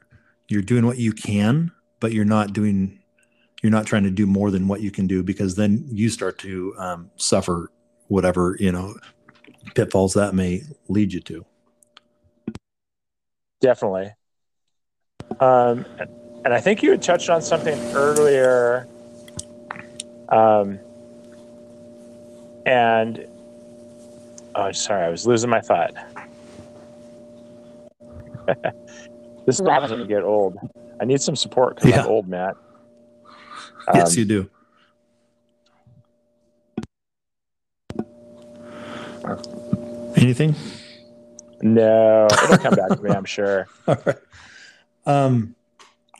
you're 0.48 0.62
doing 0.62 0.86
what 0.86 0.98
you 0.98 1.12
can 1.12 1.70
but 2.00 2.12
you're 2.12 2.24
not 2.24 2.52
doing 2.52 2.98
you're 3.62 3.72
not 3.72 3.86
trying 3.86 4.02
to 4.02 4.10
do 4.10 4.26
more 4.26 4.50
than 4.50 4.66
what 4.66 4.80
you 4.80 4.90
can 4.90 5.06
do 5.06 5.22
because 5.22 5.54
then 5.54 5.84
you 5.88 6.08
start 6.08 6.38
to 6.38 6.74
um, 6.78 7.10
suffer 7.16 7.70
whatever 8.08 8.56
you 8.58 8.72
know 8.72 8.94
pitfalls 9.74 10.14
that 10.14 10.34
may 10.34 10.62
lead 10.88 11.12
you 11.12 11.20
to. 11.20 11.44
Definitely. 13.62 14.10
Um, 15.40 15.86
and 16.44 16.52
I 16.52 16.60
think 16.60 16.82
you 16.82 16.90
had 16.90 17.00
touched 17.00 17.30
on 17.30 17.40
something 17.40 17.78
earlier. 17.94 18.86
Um, 20.28 20.78
and 22.66 23.26
oh, 24.56 24.72
sorry, 24.72 25.04
I 25.04 25.08
was 25.08 25.26
losing 25.26 25.48
my 25.48 25.60
thought. 25.60 25.94
this 29.46 29.56
is 29.56 29.60
going 29.60 29.88
to 30.00 30.06
get 30.06 30.24
old. 30.24 30.56
I 31.00 31.04
need 31.04 31.22
some 31.22 31.36
support 31.36 31.76
because 31.76 31.90
Yeah. 31.90 32.02
I'm 32.02 32.08
old, 32.08 32.28
Matt. 32.28 32.56
yes, 33.94 34.12
Um, 34.12 34.18
you 34.18 34.24
do. 34.24 34.50
Anything? 40.16 40.54
No, 41.62 42.26
it'll 42.26 42.58
come 42.58 42.74
back 42.74 42.88
to 42.90 43.02
me, 43.02 43.10
I'm 43.10 43.24
sure. 43.24 43.68
All 43.86 43.96
right. 44.04 44.16
Um, 45.06 45.54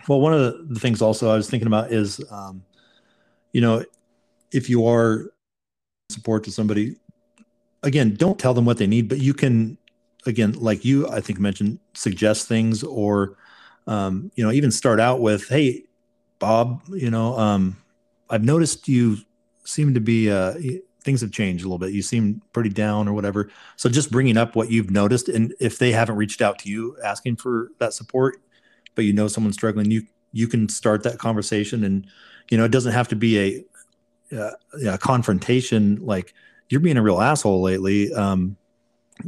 well, 0.09 0.21
one 0.21 0.33
of 0.33 0.69
the, 0.69 0.81
things 0.81 1.03
also 1.03 1.31
I 1.31 1.37
was 1.37 1.51
thinking 1.51 1.67
about 1.67 1.93
is, 1.93 2.25
um, 2.31 2.65
you 3.53 3.61
know, 3.61 3.85
if 4.53 4.71
you 4.71 4.87
are 4.87 5.33
support 6.11 6.45
to 6.45 6.53
somebody, 6.53 6.97
again, 7.83 8.15
don't 8.15 8.39
tell 8.39 8.55
them 8.55 8.65
what 8.65 8.79
they 8.79 8.87
need, 8.87 9.09
but 9.09 9.19
you 9.19 9.35
can, 9.35 9.79
again, 10.27 10.53
like 10.53 10.85
you, 10.85 11.09
I 11.09 11.21
think 11.21 11.41
mentioned, 11.41 11.81
suggest 11.95 12.49
things 12.49 12.83
or, 12.83 13.37
um, 13.87 14.31
you 14.35 14.45
know, 14.45 14.53
even 14.53 14.71
start 14.71 15.01
out 15.01 15.21
with, 15.21 15.49
hey, 15.49 15.85
Bob, 16.39 16.83
you 16.91 17.11
know, 17.11 17.37
um, 17.39 17.77
I've 18.31 18.45
noticed 18.45 18.89
you 18.89 19.19
seem 19.65 19.95
to 19.95 20.01
be, 20.01 20.31
uh, 20.31 20.55
things 21.03 21.21
have 21.21 21.33
changed 21.33 21.65
a 21.65 21.67
little 21.67 21.79
bit. 21.79 21.93
You 21.93 22.03
seem 22.03 22.43
pretty 22.53 22.71
down 22.71 23.09
or 23.09 23.13
whatever. 23.13 23.51
So 23.77 23.89
just 23.89 24.11
bringing 24.11 24.37
up 24.37 24.57
what 24.57 24.71
you've 24.71 24.91
noticed, 24.91 25.29
and 25.29 25.55
if 25.61 25.79
they 25.79 25.93
haven't 25.93 26.17
reached 26.17 26.41
out 26.41 26.59
to 26.61 26.69
you 26.69 26.97
asking 27.05 27.37
for 27.37 27.71
that 27.79 27.93
support, 27.93 28.41
but 28.95 29.05
you 29.05 29.13
know 29.13 29.29
someone's 29.29 29.57
struggling, 29.57 29.91
you 29.91 30.07
you 30.33 30.49
can 30.49 30.69
start 30.69 31.03
that 31.03 31.19
conversation, 31.19 31.85
and 31.85 32.07
you 32.51 32.57
know 32.57 32.65
it 32.65 32.73
doesn't 32.73 32.93
have 32.93 33.09
to 33.09 33.17
be 33.17 33.65
a, 34.33 34.45
uh, 34.89 34.97
confrontation. 34.99 35.97
Like 36.01 36.35
you're 36.69 36.81
being 36.81 36.97
a 36.97 37.03
real 37.03 37.21
asshole 37.21 37.61
lately. 37.61 38.13
Um, 38.15 38.57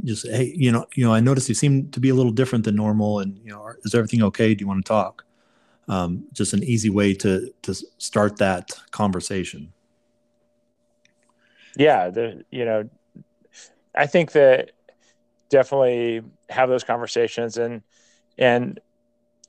just 0.02 0.26
hey, 0.26 0.52
you 0.56 0.72
know, 0.72 0.86
you 0.94 1.04
know, 1.04 1.12
I 1.12 1.20
noticed 1.20 1.48
you 1.48 1.54
seem 1.54 1.90
to 1.90 2.00
be 2.00 2.08
a 2.08 2.14
little 2.14 2.32
different 2.32 2.64
than 2.64 2.74
normal, 2.74 3.20
and 3.20 3.38
you 3.44 3.50
know, 3.50 3.72
is 3.84 3.94
everything 3.94 4.22
okay? 4.22 4.54
Do 4.54 4.62
you 4.62 4.68
want 4.68 4.84
to 4.84 4.88
talk? 4.88 5.24
Um, 5.86 6.24
just 6.32 6.54
an 6.54 6.64
easy 6.64 6.88
way 6.88 7.14
to 7.14 7.52
to 7.62 7.74
start 7.98 8.38
that 8.38 8.70
conversation. 8.90 9.73
Yeah 11.76 12.10
the, 12.10 12.44
you 12.50 12.64
know 12.64 12.88
i 13.94 14.06
think 14.06 14.32
that 14.32 14.72
definitely 15.50 16.22
have 16.48 16.68
those 16.68 16.84
conversations 16.84 17.56
and 17.56 17.82
and 18.38 18.80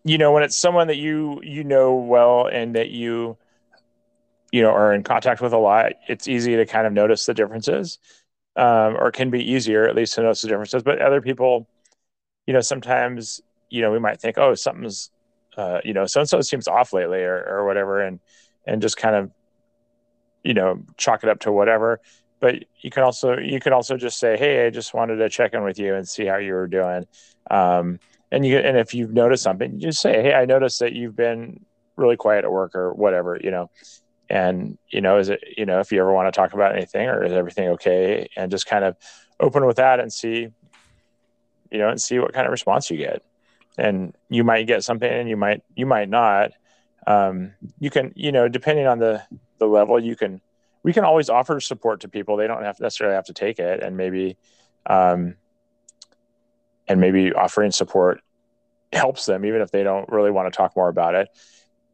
you 0.04 0.18
know 0.18 0.32
when 0.32 0.44
it's 0.44 0.56
someone 0.56 0.88
that 0.88 0.98
you 0.98 1.40
you 1.44 1.64
know 1.64 1.96
well 1.96 2.48
and 2.48 2.76
that 2.76 2.90
you 2.90 3.38
you 4.52 4.62
know 4.62 4.70
are 4.70 4.94
in 4.94 5.04
contact 5.04 5.42
with 5.42 5.54
a 5.54 5.58
lot 5.58 5.94
it's 6.08 6.28
easy 6.28 6.56
to 6.56 6.66
kind 6.66 6.86
of 6.86 6.94
notice 6.94 7.26
the 7.26 7.34
differences 7.34 8.00
um, 8.56 8.96
or 8.98 9.12
can 9.12 9.30
be 9.30 9.52
easier 9.52 9.88
at 9.88 9.96
least 9.96 10.14
to 10.16 10.22
notice 10.22 10.42
the 10.42 10.48
differences. 10.48 10.84
But 10.84 11.02
other 11.02 11.22
people 11.22 11.68
you 12.46 12.54
know 12.54 12.62
sometimes 12.62 13.42
you 13.70 13.82
know 13.82 13.92
we 13.92 14.00
might 14.00 14.22
think 14.22 14.38
oh 14.38 14.54
something's 14.56 15.10
uh, 15.58 15.80
you 15.84 15.94
know 15.94 16.06
so 16.06 16.20
and 16.20 16.30
so 16.30 16.42
seems 16.42 16.68
off 16.68 16.94
lately 16.94 17.24
or, 17.24 17.44
or 17.44 17.66
whatever 17.66 18.02
and 18.02 18.20
and 18.68 18.82
just 18.82 18.98
kind 18.98 19.16
of 19.16 19.32
you 20.46 20.54
know 20.54 20.82
chalk 20.96 21.24
it 21.24 21.30
up 21.30 21.40
to 21.42 21.52
whatever. 21.52 22.00
But 22.40 22.64
you 22.82 22.92
can 22.92 23.04
also 23.04 23.38
you 23.38 23.60
can 23.60 23.74
also 23.74 23.98
just 23.98 24.20
say 24.20 24.38
hey 24.38 24.68
i 24.68 24.70
just 24.70 24.94
wanted 24.94 25.18
to 25.18 25.30
check 25.30 25.54
in 25.54 25.64
with 25.64 25.80
you 25.80 25.96
and 25.96 26.08
see 26.08 26.26
how 26.26 26.38
you 26.38 26.54
were 26.54 26.68
doing. 26.68 27.06
Um, 27.50 28.00
and 28.32 28.46
you 28.46 28.58
and 28.60 28.78
if 28.78 28.94
you've 28.94 29.14
noticed 29.14 29.44
something 29.44 29.74
you 29.74 29.88
just 29.88 30.02
say 30.02 30.22
hey 30.22 30.34
i 30.34 30.46
noticed 30.46 30.80
that 30.80 30.94
you've 30.94 31.16
been 31.16 31.64
really 31.96 32.18
quiet 32.18 32.44
at 32.44 32.52
work 32.52 32.76
or 32.76 32.94
whatever 32.94 33.40
you 33.42 33.52
know? 33.52 33.70
And 34.30 34.78
you 34.90 35.02
know 35.02 35.18
is 35.18 35.30
it 35.30 35.44
you 35.58 35.66
know 35.66 35.80
if 35.80 35.92
you 35.92 36.00
ever 36.00 36.14
want 36.14 36.32
to 36.32 36.38
talk 36.38 36.54
about 36.54 36.76
anything 36.76 37.08
or 37.08 37.24
is 37.24 37.34
everything 37.34 37.70
okay? 37.70 38.28
And 38.38 38.52
just 38.52 38.68
kind 38.68 38.86
of 38.86 38.96
open 39.40 39.66
with 39.66 39.78
that 39.78 40.00
and 40.00 40.14
see 40.14 40.50
you 41.72 41.80
know 41.80 41.90
and 41.90 42.02
see 42.02 42.20
what 42.20 42.34
kind 42.34 42.46
of 42.46 42.52
response 42.52 42.90
you 42.92 42.98
get. 42.98 43.24
And 43.78 44.16
you 44.30 44.44
might 44.44 44.68
get 44.68 44.84
something 44.84 45.12
and 45.12 45.28
you 45.28 45.38
might 45.38 45.64
you 45.76 45.86
might 45.86 46.10
not. 46.10 46.52
Um, 47.08 47.54
you 47.80 47.90
can 47.90 48.14
you 48.16 48.32
know 48.32 48.48
depending 48.48 48.88
on 48.88 49.00
the 49.00 49.22
the 49.58 49.68
level 49.68 50.00
you 50.00 50.16
can 50.16 50.42
we 50.86 50.94
can 50.94 51.04
always 51.04 51.32
offer 51.32 51.60
support 51.60 52.02
to 52.02 52.08
people. 52.08 52.38
They 52.38 52.46
don't 52.46 52.64
have 52.64 52.80
necessarily 52.80 53.16
have 53.16 53.26
to 53.26 53.34
take 53.34 53.58
it 53.58 53.82
and 53.82 53.98
maybe 53.98 54.38
um, 54.86 55.34
and 56.88 57.02
maybe 57.02 57.34
offering 57.34 57.72
support 57.72 58.22
helps 58.94 59.26
them 59.26 59.46
even 59.46 59.62
if 59.62 59.72
they 59.72 59.84
don't 59.84 60.08
really 60.10 60.30
want 60.30 60.52
to 60.52 60.56
talk 60.56 60.76
more 60.76 60.88
about 60.88 61.16
it. 61.16 61.30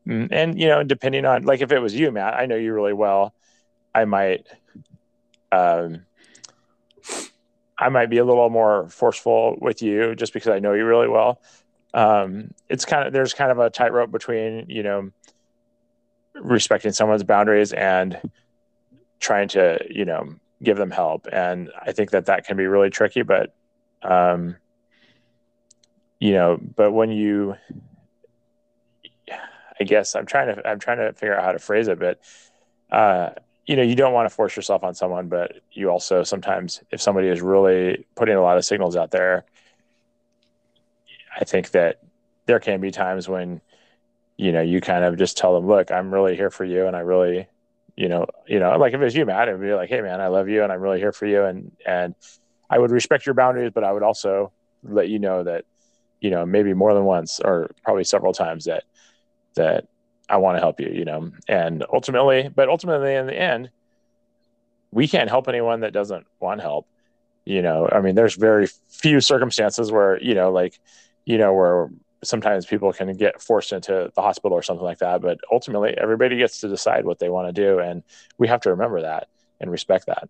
Mm, 0.06 0.28
and 0.32 0.60
you 0.60 0.68
know 0.68 0.84
depending 0.84 1.26
on 1.26 1.44
like 1.44 1.62
if 1.62 1.72
it 1.72 1.80
was 1.80 1.94
you 1.94 2.12
matt 2.12 2.34
i 2.34 2.48
know 2.48 2.56
you 2.56 2.74
really 2.74 2.94
well. 2.94 3.34
I 3.94 4.06
might 4.06 4.48
um 5.54 6.06
i 7.78 7.88
might 7.90 8.10
be 8.10 8.18
a 8.18 8.26
little 8.26 8.50
more 8.50 8.90
forceful 8.90 9.58
with 9.62 9.82
you 9.82 10.16
just 10.16 10.34
because 10.34 10.50
i 10.50 10.60
know 10.60 10.74
you 10.74 10.86
really 10.86 11.08
well. 11.08 11.40
Um 11.94 12.54
it's 12.68 12.84
kind 12.84 13.08
of 13.08 13.14
there's 13.14 13.34
kind 13.34 13.52
of 13.52 13.60
a 13.60 13.70
tightrope 13.70 14.12
between 14.12 14.66
you 14.68 14.84
know 14.84 15.12
respecting 16.36 16.92
someone's 16.92 17.24
boundaries 17.24 17.74
and 17.74 18.20
trying 19.20 19.48
to 19.50 19.80
you 19.90 20.06
know 20.06 20.34
give 20.64 20.78
them 20.78 20.92
help. 20.92 21.28
And 21.32 21.72
i 21.80 21.92
think 21.92 22.12
that 22.12 22.28
that 22.28 22.46
can 22.46 22.58
be 22.58 22.66
really 22.66 22.90
tricky 22.90 23.22
but 23.24 23.54
um 24.04 24.56
you 26.20 26.34
know 26.34 26.58
but 26.76 26.92
when 26.92 27.12
you 27.12 27.56
i 29.80 29.84
guess 29.84 30.16
i'm 30.16 30.26
trying 30.26 30.56
to 30.56 30.68
i'm 30.68 30.80
trying 30.80 30.98
to 30.98 31.12
figure 31.14 31.36
out 31.36 31.44
how 31.44 31.52
to 31.52 31.60
phrase 31.60 31.88
it 31.88 32.00
but 32.00 32.20
uh 32.92 33.30
you 33.66 33.76
know 33.76 33.82
you 33.84 33.96
don't 33.96 34.14
want 34.14 34.30
to 34.30 34.34
force 34.34 34.56
yourself 34.56 34.84
on 34.84 34.94
someone 34.94 35.28
but 35.28 35.62
you 35.72 35.90
also 35.90 36.24
sometimes 36.24 36.82
if 36.92 37.02
somebody 37.02 37.28
is 37.28 37.42
really 37.42 38.06
putting 38.16 38.36
a 38.36 38.42
lot 38.42 38.58
of 38.58 38.66
signals 38.66 38.96
out 38.96 39.12
there 39.12 39.46
i 41.40 41.44
think 41.44 41.72
that 41.72 42.02
there 42.46 42.60
can 42.60 42.80
be 42.82 42.92
times 42.92 43.28
when 43.28 43.62
you 44.38 44.52
know 44.52 44.62
you 44.62 44.82
kind 44.82 45.04
of 45.04 45.18
just 45.18 45.38
tell 45.38 45.54
them 45.54 45.68
look 45.68 45.92
i'm 45.92 46.14
really 46.14 46.36
here 46.36 46.50
for 46.50 46.66
you 46.66 46.88
and 46.88 46.96
i 46.96 47.00
really 47.00 47.48
you 47.96 48.08
know 48.08 48.26
you 48.48 48.60
know 48.60 48.78
like 48.78 48.94
if 48.94 49.02
it 49.02 49.04
was 49.04 49.16
you 49.16 49.26
matt 49.26 49.48
it 49.48 49.58
would 49.58 49.66
be 49.66 49.74
like 49.74 49.90
hey 49.90 50.02
man 50.02 50.22
i 50.22 50.28
love 50.28 50.50
you 50.50 50.64
and 50.64 50.72
i'm 50.72 50.82
really 50.82 51.00
here 51.00 51.12
for 51.12 51.26
you 51.26 51.44
and 51.44 51.72
and 51.86 52.16
i 52.70 52.78
would 52.78 52.92
respect 52.92 53.26
your 53.26 53.36
boundaries 53.36 53.72
but 53.74 53.84
i 53.84 53.92
would 53.92 54.04
also 54.04 54.52
let 54.84 55.10
you 55.10 55.20
know 55.20 55.44
that 55.44 55.66
you 56.20 56.30
know 56.30 56.46
maybe 56.46 56.74
more 56.74 56.94
than 56.94 57.04
once 57.04 57.40
or 57.40 57.70
probably 57.84 58.04
several 58.04 58.34
times 58.34 58.66
that 58.66 58.84
that 59.56 59.88
i 60.30 60.38
want 60.38 60.56
to 60.56 60.62
help 60.62 60.80
you 60.80 60.90
you 60.90 61.06
know 61.06 61.32
and 61.48 61.86
ultimately 61.92 62.50
but 62.56 62.70
ultimately 62.70 63.16
in 63.16 63.28
the 63.28 63.38
end 63.38 63.70
we 64.92 65.08
can't 65.08 65.30
help 65.30 65.48
anyone 65.48 65.82
that 65.82 65.94
doesn't 65.94 66.26
want 66.40 66.62
help 66.62 66.88
you 67.46 67.62
know. 67.62 67.90
I 67.92 68.02
mean 68.02 68.16
there's 68.16 68.36
very 68.36 68.68
few 68.90 69.22
circumstances 69.22 69.92
where 69.92 70.22
you 70.22 70.36
know 70.36 70.52
like 70.52 70.80
you 71.26 71.38
know 71.38 71.54
where 71.54 71.90
sometimes 72.24 72.66
people 72.66 72.94
can 72.94 73.12
get 73.16 73.42
forced 73.42 73.72
into 73.72 74.12
the 74.16 74.22
hospital 74.22 74.58
or 74.58 74.62
something 74.62 74.86
like 74.86 75.00
that 75.00 75.22
but 75.22 75.40
ultimately 75.52 75.94
everybody 75.98 76.38
gets 76.38 76.60
to 76.60 76.68
decide 76.68 77.06
what 77.06 77.20
they 77.20 77.30
want 77.30 77.48
to 77.48 77.54
do 77.54 77.80
and 77.80 78.04
we 78.38 78.48
have 78.48 78.62
to 78.62 78.70
remember 78.70 79.02
that 79.02 79.28
and 79.60 79.72
respect 79.72 80.06
that 80.06 80.30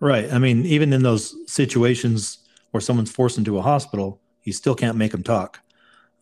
Right. 0.00 0.30
I 0.32 0.38
mean, 0.38 0.66
even 0.66 0.92
in 0.92 1.02
those 1.02 1.34
situations 1.50 2.38
where 2.70 2.80
someone's 2.80 3.10
forced 3.10 3.38
into 3.38 3.58
a 3.58 3.62
hospital, 3.62 4.20
you 4.42 4.52
still 4.52 4.74
can't 4.74 4.96
make 4.96 5.12
them 5.12 5.22
talk. 5.22 5.60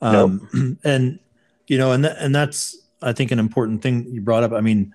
Um, 0.00 0.78
and 0.85 1.18
you 1.66 1.78
know, 1.78 1.92
and 1.92 2.04
that, 2.04 2.16
and 2.18 2.35
that's 2.35 2.76
I 3.00 3.12
think 3.12 3.30
an 3.30 3.38
important 3.38 3.82
thing 3.82 4.06
you 4.09 4.21
brought 4.21 4.42
up. 4.42 4.52
I 4.52 4.61
mean, 4.61 4.94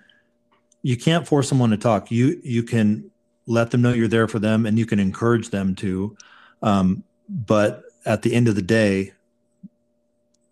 you 0.84 0.96
can't 0.96 1.28
force 1.28 1.50
someone 1.50 1.72
to 1.72 1.78
talk. 1.78 2.12
You 2.12 2.40
you 2.44 2.64
can 2.64 3.10
let 3.46 3.72
them 3.72 3.82
know 3.82 3.94
you're 3.94 4.08
there 4.08 4.28
for 4.28 4.40
them, 4.40 4.66
and 4.66 4.78
you 4.78 4.86
can 4.86 5.00
encourage 5.00 5.50
them 5.50 5.76
to. 5.76 6.16
Um, 6.62 7.04
but 7.28 7.84
at 8.06 8.22
the 8.22 8.34
end 8.34 8.48
of 8.48 8.56
the 8.56 8.62
day, 8.62 9.14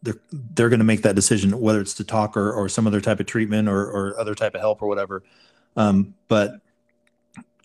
they're 0.05 0.19
they're 0.31 0.69
going 0.69 0.79
to 0.79 0.85
make 0.85 1.01
that 1.01 1.15
decision 1.15 1.59
whether 1.59 1.81
it's 1.81 1.95
to 1.95 2.03
talk 2.03 2.37
or 2.37 2.53
or 2.53 2.69
some 2.69 2.87
other 2.87 3.01
type 3.01 3.19
of 3.19 3.25
treatment 3.25 3.67
or 3.67 3.81
or 3.81 4.19
other 4.19 4.35
type 4.35 4.55
of 4.55 4.61
help 4.61 4.81
or 4.81 4.87
whatever. 4.87 5.23
Um, 5.75 6.13
but 6.27 6.61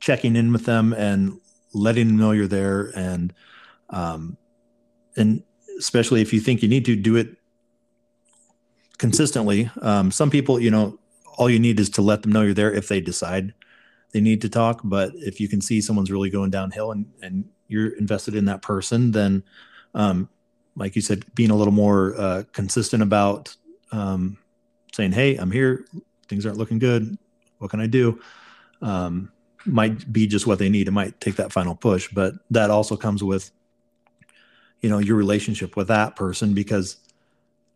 checking 0.01 0.35
in 0.35 0.53
with 0.53 0.65
them 0.65 0.93
and 0.95 1.39
letting 1.73 2.09
them 2.09 2.17
know 2.17 2.33
you're 2.33 2.49
there 2.49 2.91
and 2.97 3.33
um, 3.91 4.37
and 5.17 5.43
especially 5.79 6.21
if 6.21 6.33
you 6.33 6.41
think 6.41 6.63
you 6.63 6.69
need 6.69 6.85
to 6.87 6.97
do 6.97 7.17
it 7.17 7.37
consistently 8.99 9.71
um, 9.83 10.11
some 10.11 10.31
people 10.31 10.59
you 10.59 10.71
know 10.71 10.99
all 11.37 11.49
you 11.49 11.59
need 11.59 11.79
is 11.79 11.89
to 11.89 12.03
let 12.03 12.23
them 12.23 12.33
know 12.33 12.43
you're 12.43 12.55
there 12.55 12.73
if 12.73 12.89
they 12.89 13.01
decide 13.01 13.55
they 14.13 14.21
need 14.21 14.41
to 14.41 14.49
talk 14.49 14.81
but 14.83 15.13
if 15.15 15.39
you 15.39 15.49
can 15.49 15.61
see 15.61 15.81
someone's 15.81 16.11
really 16.11 16.31
going 16.31 16.51
downhill 16.51 16.91
and 16.93 17.07
and 17.23 17.45
you're 17.69 17.91
invested 17.99 18.35
in 18.35 18.47
that 18.47 18.63
person 18.63 19.13
then 19.13 19.43
um, 19.95 20.29
like 20.77 20.97
you 20.97 21.03
said 21.03 21.25
being 21.35 21.51
a 21.51 21.57
little 21.57 21.73
more 21.73 22.15
uh, 22.19 22.43
consistent 22.53 23.03
about 23.03 23.55
um, 23.93 24.39
saying 24.93 25.13
hey 25.13 25.37
i'm 25.37 25.51
here 25.51 25.85
things 26.31 26.47
aren't 26.47 26.57
looking 26.57 26.79
good. 26.79 27.19
What 27.59 27.71
can 27.71 27.81
I 27.81 27.87
do? 27.87 28.21
Um, 28.81 29.31
might 29.67 30.11
be 30.11 30.27
just 30.27 30.47
what 30.47 30.59
they 30.59 30.71
need. 30.71 30.89
It 30.89 30.93
might 30.93 31.21
take 31.21 31.37
that 31.37 31.53
final 31.53 31.75
push, 31.75 32.09
but 32.11 32.35
that 32.51 32.71
also 32.71 32.97
comes 32.97 33.23
with, 33.23 33.51
you 34.81 34.89
know, 34.89 34.99
your 34.99 35.17
relationship 35.17 35.77
with 35.77 35.89
that 35.89 36.17
person 36.17 36.55
because, 36.55 36.97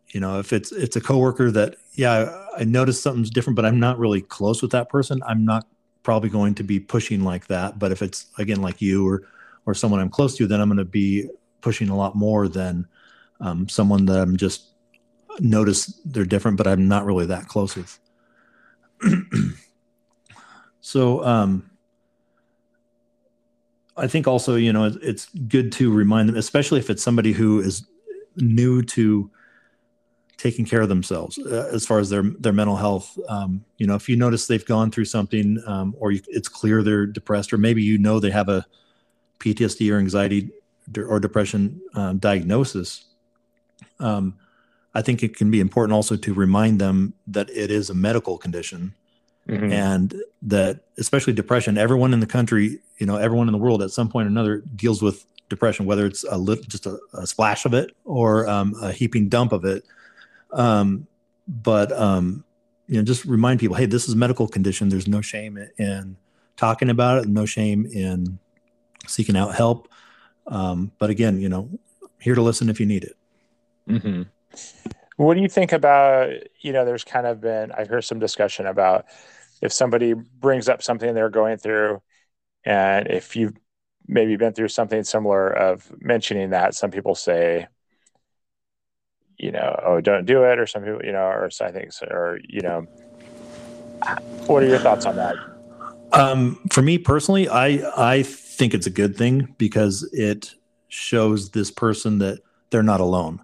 you 0.07 0.19
know, 0.19 0.39
if 0.39 0.51
it's 0.51 0.71
it's 0.71 0.95
a 0.95 1.01
coworker 1.01 1.51
that, 1.51 1.75
yeah, 1.93 2.47
I 2.57 2.63
noticed 2.63 3.03
something's 3.03 3.29
different, 3.29 3.55
but 3.55 3.65
I'm 3.65 3.79
not 3.79 3.99
really 3.99 4.21
close 4.21 4.63
with 4.63 4.71
that 4.71 4.89
person. 4.89 5.21
I'm 5.27 5.45
not 5.45 5.67
probably 6.01 6.29
going 6.29 6.55
to 6.55 6.63
be 6.63 6.79
pushing 6.79 7.23
like 7.23 7.45
that. 7.47 7.77
But 7.77 7.91
if 7.91 8.01
it's 8.01 8.27
again 8.39 8.61
like 8.61 8.81
you 8.81 9.07
or 9.07 9.27
or 9.67 9.75
someone 9.75 9.99
I'm 9.99 10.09
close 10.09 10.35
to, 10.37 10.47
then 10.47 10.61
I'm 10.61 10.69
going 10.69 10.77
to 10.77 10.85
be 10.85 11.29
pushing 11.65 11.89
a 11.89 11.97
lot 11.97 12.13
more 12.13 12.47
than 12.47 12.87
um, 13.39 13.67
someone 13.67 14.05
that 14.05 14.21
I'm 14.21 14.37
just 14.37 14.67
notice 15.39 15.99
they're 16.05 16.23
different, 16.23 16.57
but 16.57 16.67
I'm 16.67 16.87
not 16.87 17.07
really 17.07 17.25
that 17.25 17.47
close 17.47 17.75
with. 17.75 17.99
so 20.79 21.25
um, 21.25 21.71
I 23.97 24.05
think 24.05 24.27
also, 24.27 24.53
you 24.57 24.71
know, 24.71 24.95
it's 25.01 25.27
good 25.47 25.71
to 25.71 25.91
remind 25.91 26.29
them, 26.29 26.35
especially 26.35 26.79
if 26.79 26.91
it's 26.91 27.01
somebody 27.01 27.31
who 27.31 27.61
is 27.61 27.87
new 28.35 28.83
to 28.83 29.31
taking 30.37 30.65
care 30.65 30.81
of 30.81 30.89
themselves 30.89 31.39
uh, 31.39 31.67
as 31.73 31.83
far 31.83 31.97
as 31.97 32.11
their 32.11 32.21
their 32.21 32.53
mental 32.53 32.75
health. 32.75 33.17
Um, 33.27 33.65
you 33.79 33.87
know, 33.87 33.95
if 33.95 34.07
you 34.07 34.17
notice 34.17 34.45
they've 34.45 34.63
gone 34.63 34.91
through 34.91 35.05
something, 35.05 35.63
um, 35.65 35.95
or 35.97 36.11
you, 36.11 36.21
it's 36.27 36.47
clear 36.47 36.83
they're 36.83 37.07
depressed, 37.07 37.51
or 37.51 37.57
maybe 37.57 37.81
you 37.81 37.97
know 37.97 38.19
they 38.19 38.29
have 38.29 38.49
a 38.49 38.67
PTSD 39.39 39.91
or 39.91 39.97
anxiety 39.97 40.51
or 40.97 41.19
depression 41.19 41.81
uh, 41.93 42.13
diagnosis. 42.13 43.05
Um, 43.99 44.37
I 44.93 45.01
think 45.01 45.23
it 45.23 45.35
can 45.35 45.51
be 45.51 45.59
important 45.59 45.93
also 45.93 46.15
to 46.15 46.33
remind 46.33 46.79
them 46.79 47.13
that 47.27 47.49
it 47.49 47.69
is 47.69 47.89
a 47.89 47.93
medical 47.93 48.37
condition 48.37 48.93
mm-hmm. 49.47 49.71
and 49.71 50.15
that 50.43 50.81
especially 50.97 51.33
depression, 51.33 51.77
everyone 51.77 52.13
in 52.13 52.19
the 52.19 52.27
country, 52.27 52.79
you 52.97 53.05
know, 53.05 53.17
everyone 53.17 53.47
in 53.47 53.51
the 53.51 53.57
world 53.57 53.81
at 53.81 53.91
some 53.91 54.09
point 54.09 54.27
or 54.27 54.29
another 54.29 54.63
deals 54.75 55.01
with 55.01 55.25
depression, 55.49 55.85
whether 55.85 56.05
it's 56.05 56.23
a 56.23 56.37
little, 56.37 56.63
just 56.63 56.85
a, 56.85 56.97
a 57.13 57.27
splash 57.27 57.65
of 57.65 57.73
it 57.73 57.91
or 58.05 58.47
um, 58.47 58.73
a 58.81 58.91
heaping 58.91 59.27
dump 59.27 59.51
of 59.51 59.65
it. 59.65 59.83
Um, 60.51 61.07
but, 61.47 61.91
um, 61.91 62.43
you 62.87 62.97
know, 62.97 63.03
just 63.03 63.25
remind 63.25 63.59
people, 63.59 63.75
hey, 63.75 63.85
this 63.85 64.07
is 64.07 64.13
a 64.13 64.17
medical 64.17 64.47
condition. 64.47 64.89
There's 64.89 65.07
no 65.07 65.21
shame 65.21 65.57
in 65.77 66.15
talking 66.55 66.89
about 66.89 67.23
it, 67.23 67.27
no 67.27 67.45
shame 67.45 67.85
in 67.85 68.39
seeking 69.07 69.35
out 69.35 69.55
help. 69.55 69.89
Um, 70.47 70.91
but 70.99 71.09
again, 71.09 71.39
you 71.39 71.49
know, 71.49 71.69
here 72.19 72.35
to 72.35 72.41
listen 72.41 72.69
if 72.69 72.79
you 72.79 72.85
need 72.85 73.03
it. 73.03 73.17
Mm-hmm. 73.89 74.23
What 75.17 75.35
do 75.35 75.41
you 75.41 75.49
think 75.49 75.71
about, 75.71 76.29
you 76.59 76.73
know, 76.73 76.85
there's 76.85 77.03
kind 77.03 77.25
of 77.25 77.39
been, 77.39 77.71
I've 77.71 77.87
heard 77.87 78.03
some 78.03 78.19
discussion 78.19 78.65
about 78.65 79.05
if 79.61 79.71
somebody 79.71 80.13
brings 80.13 80.67
up 80.67 80.83
something 80.83 81.13
they're 81.13 81.29
going 81.29 81.57
through, 81.57 82.01
and 82.65 83.07
if 83.07 83.35
you've 83.35 83.53
maybe 84.07 84.35
been 84.35 84.53
through 84.53 84.67
something 84.67 85.03
similar 85.03 85.49
of 85.49 85.89
mentioning 85.99 86.49
that, 86.49 86.75
some 86.75 86.91
people 86.91 87.15
say, 87.15 87.67
you 89.37 89.51
know, 89.51 89.79
oh, 89.85 90.01
don't 90.01 90.25
do 90.25 90.43
it, 90.43 90.59
or 90.59 90.67
some 90.67 90.83
people, 90.83 91.03
you 91.03 91.11
know, 91.11 91.25
or 91.25 91.49
I 91.61 91.71
think, 91.71 91.91
or, 92.09 92.39
you 92.47 92.61
know, 92.61 92.81
what 94.47 94.63
are 94.63 94.67
your 94.67 94.79
thoughts 94.79 95.05
on 95.05 95.15
that? 95.15 95.35
Um, 96.11 96.59
for 96.71 96.81
me 96.81 96.97
personally, 96.97 97.47
I, 97.49 97.81
I 97.95 98.23
think 98.55 98.73
it's 98.73 98.87
a 98.87 98.91
good 98.91 99.15
thing 99.15 99.53
because 99.57 100.07
it 100.13 100.53
shows 100.87 101.51
this 101.51 101.71
person 101.71 102.19
that 102.19 102.39
they're 102.69 102.83
not 102.83 103.01
alone. 103.01 103.41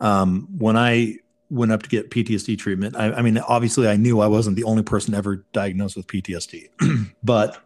Um, 0.00 0.48
when 0.58 0.76
I 0.76 1.18
went 1.50 1.72
up 1.72 1.82
to 1.82 1.88
get 1.88 2.10
PTSD 2.10 2.58
treatment, 2.58 2.96
I, 2.96 3.12
I, 3.12 3.22
mean, 3.22 3.38
obviously, 3.38 3.88
I 3.88 3.96
knew 3.96 4.20
I 4.20 4.26
wasn't 4.26 4.56
the 4.56 4.64
only 4.64 4.82
person 4.82 5.14
ever 5.14 5.44
diagnosed 5.52 5.96
with 5.96 6.06
PTSD, 6.06 6.68
but 7.22 7.58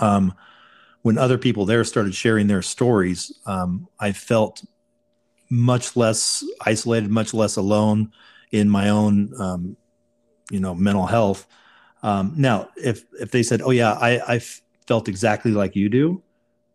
um, 0.00 0.34
when 1.02 1.18
other 1.18 1.38
people 1.38 1.66
there 1.66 1.84
started 1.84 2.14
sharing 2.14 2.46
their 2.46 2.62
stories, 2.62 3.32
um, 3.46 3.88
I 3.98 4.12
felt 4.12 4.64
much 5.50 5.96
less 5.96 6.44
isolated, 6.64 7.10
much 7.10 7.34
less 7.34 7.56
alone 7.56 8.12
in 8.50 8.68
my 8.68 8.88
own, 8.88 9.32
um, 9.38 9.76
you 10.50 10.60
know, 10.60 10.74
mental 10.74 11.06
health. 11.06 11.46
Um, 12.02 12.34
now, 12.36 12.70
if 12.76 13.04
if 13.18 13.30
they 13.30 13.42
said, 13.42 13.62
"Oh 13.62 13.70
yeah, 13.70 13.92
I, 13.92 14.34
I 14.34 14.40
felt 14.86 15.08
exactly 15.08 15.52
like 15.52 15.76
you 15.76 15.88
do," 15.88 16.22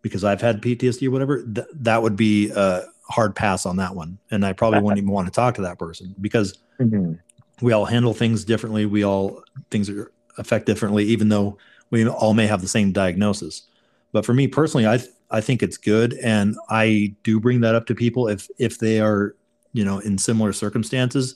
because 0.01 0.23
I've 0.23 0.41
had 0.41 0.61
PTSD 0.61 1.07
or 1.07 1.11
whatever, 1.11 1.43
th- 1.43 1.67
that 1.73 2.01
would 2.01 2.15
be 2.15 2.51
a 2.51 2.83
hard 3.09 3.35
pass 3.35 3.65
on 3.65 3.77
that 3.77 3.95
one. 3.95 4.17
And 4.31 4.45
I 4.45 4.53
probably 4.53 4.79
wouldn't 4.81 4.99
even 4.99 5.11
want 5.11 5.27
to 5.27 5.31
talk 5.31 5.55
to 5.55 5.61
that 5.63 5.79
person 5.79 6.15
because 6.21 6.57
mm-hmm. 6.79 7.13
we 7.61 7.73
all 7.73 7.85
handle 7.85 8.13
things 8.13 8.45
differently. 8.45 8.85
We 8.85 9.03
all, 9.03 9.43
things 9.71 9.89
are 9.89 10.11
affect 10.37 10.65
differently, 10.65 11.05
even 11.05 11.29
though 11.29 11.57
we 11.89 12.07
all 12.07 12.33
may 12.33 12.47
have 12.47 12.61
the 12.61 12.67
same 12.67 12.91
diagnosis. 12.91 13.63
But 14.11 14.25
for 14.25 14.33
me 14.33 14.47
personally, 14.47 14.87
I, 14.87 14.97
th- 14.97 15.09
I 15.31 15.41
think 15.41 15.61
it's 15.61 15.77
good. 15.77 16.13
And 16.23 16.55
I 16.69 17.15
do 17.23 17.39
bring 17.39 17.61
that 17.61 17.75
up 17.75 17.87
to 17.87 17.95
people 17.95 18.27
if, 18.27 18.47
if 18.57 18.79
they 18.79 18.99
are, 19.01 19.35
you 19.73 19.83
know, 19.83 19.99
in 19.99 20.17
similar 20.17 20.53
circumstances. 20.53 21.35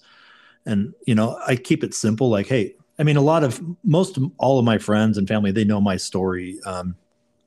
And, 0.66 0.94
you 1.06 1.16
know, 1.16 1.40
I 1.46 1.56
keep 1.56 1.84
it 1.84 1.94
simple 1.94 2.30
like, 2.30 2.48
hey, 2.48 2.76
I 3.00 3.04
mean, 3.04 3.18
a 3.18 3.22
lot 3.22 3.44
of 3.44 3.62
most 3.84 4.20
all 4.38 4.60
of 4.60 4.66
my 4.66 4.78
friends 4.78 5.18
and 5.18 5.28
family, 5.28 5.52
they 5.52 5.64
know 5.64 5.82
my 5.82 5.98
story. 5.98 6.60
Um, 6.66 6.96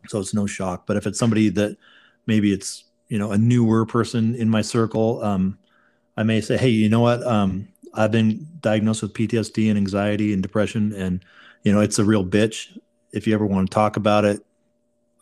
so 0.09 0.21
it's 0.21 0.35
no 0.35 0.47
shock. 0.47 0.87
But 0.87 0.97
if 0.97 1.07
it's 1.07 1.19
somebody 1.19 1.49
that 1.51 1.77
maybe 2.27 2.53
it's 2.53 2.85
you 3.09 3.19
know 3.19 3.31
a 3.31 3.39
newer 3.39 3.87
person 3.87 4.35
in 4.35 4.49
my 4.49 4.63
circle, 4.63 5.23
um, 5.23 5.59
I 6.17 6.25
may 6.25 6.41
say, 6.41 6.57
hey, 6.57 6.69
you 6.69 6.89
know 6.89 7.01
what? 7.01 7.25
Um, 7.25 7.69
I've 7.95 8.11
been 8.11 8.47
diagnosed 8.61 9.03
with 9.03 9.15
PTSD 9.15 9.69
and 9.69 9.79
anxiety 9.79 10.33
and 10.33 10.43
depression, 10.43 10.93
and 10.93 11.25
you 11.63 11.73
know 11.73 11.81
it's 11.81 11.99
a 11.99 12.05
real 12.05 12.25
bitch. 12.25 12.77
If 13.13 13.27
you 13.27 13.35
ever 13.35 13.47
want 13.47 13.71
to 13.71 13.75
talk 13.75 13.97
about 13.97 14.25
it, 14.25 14.45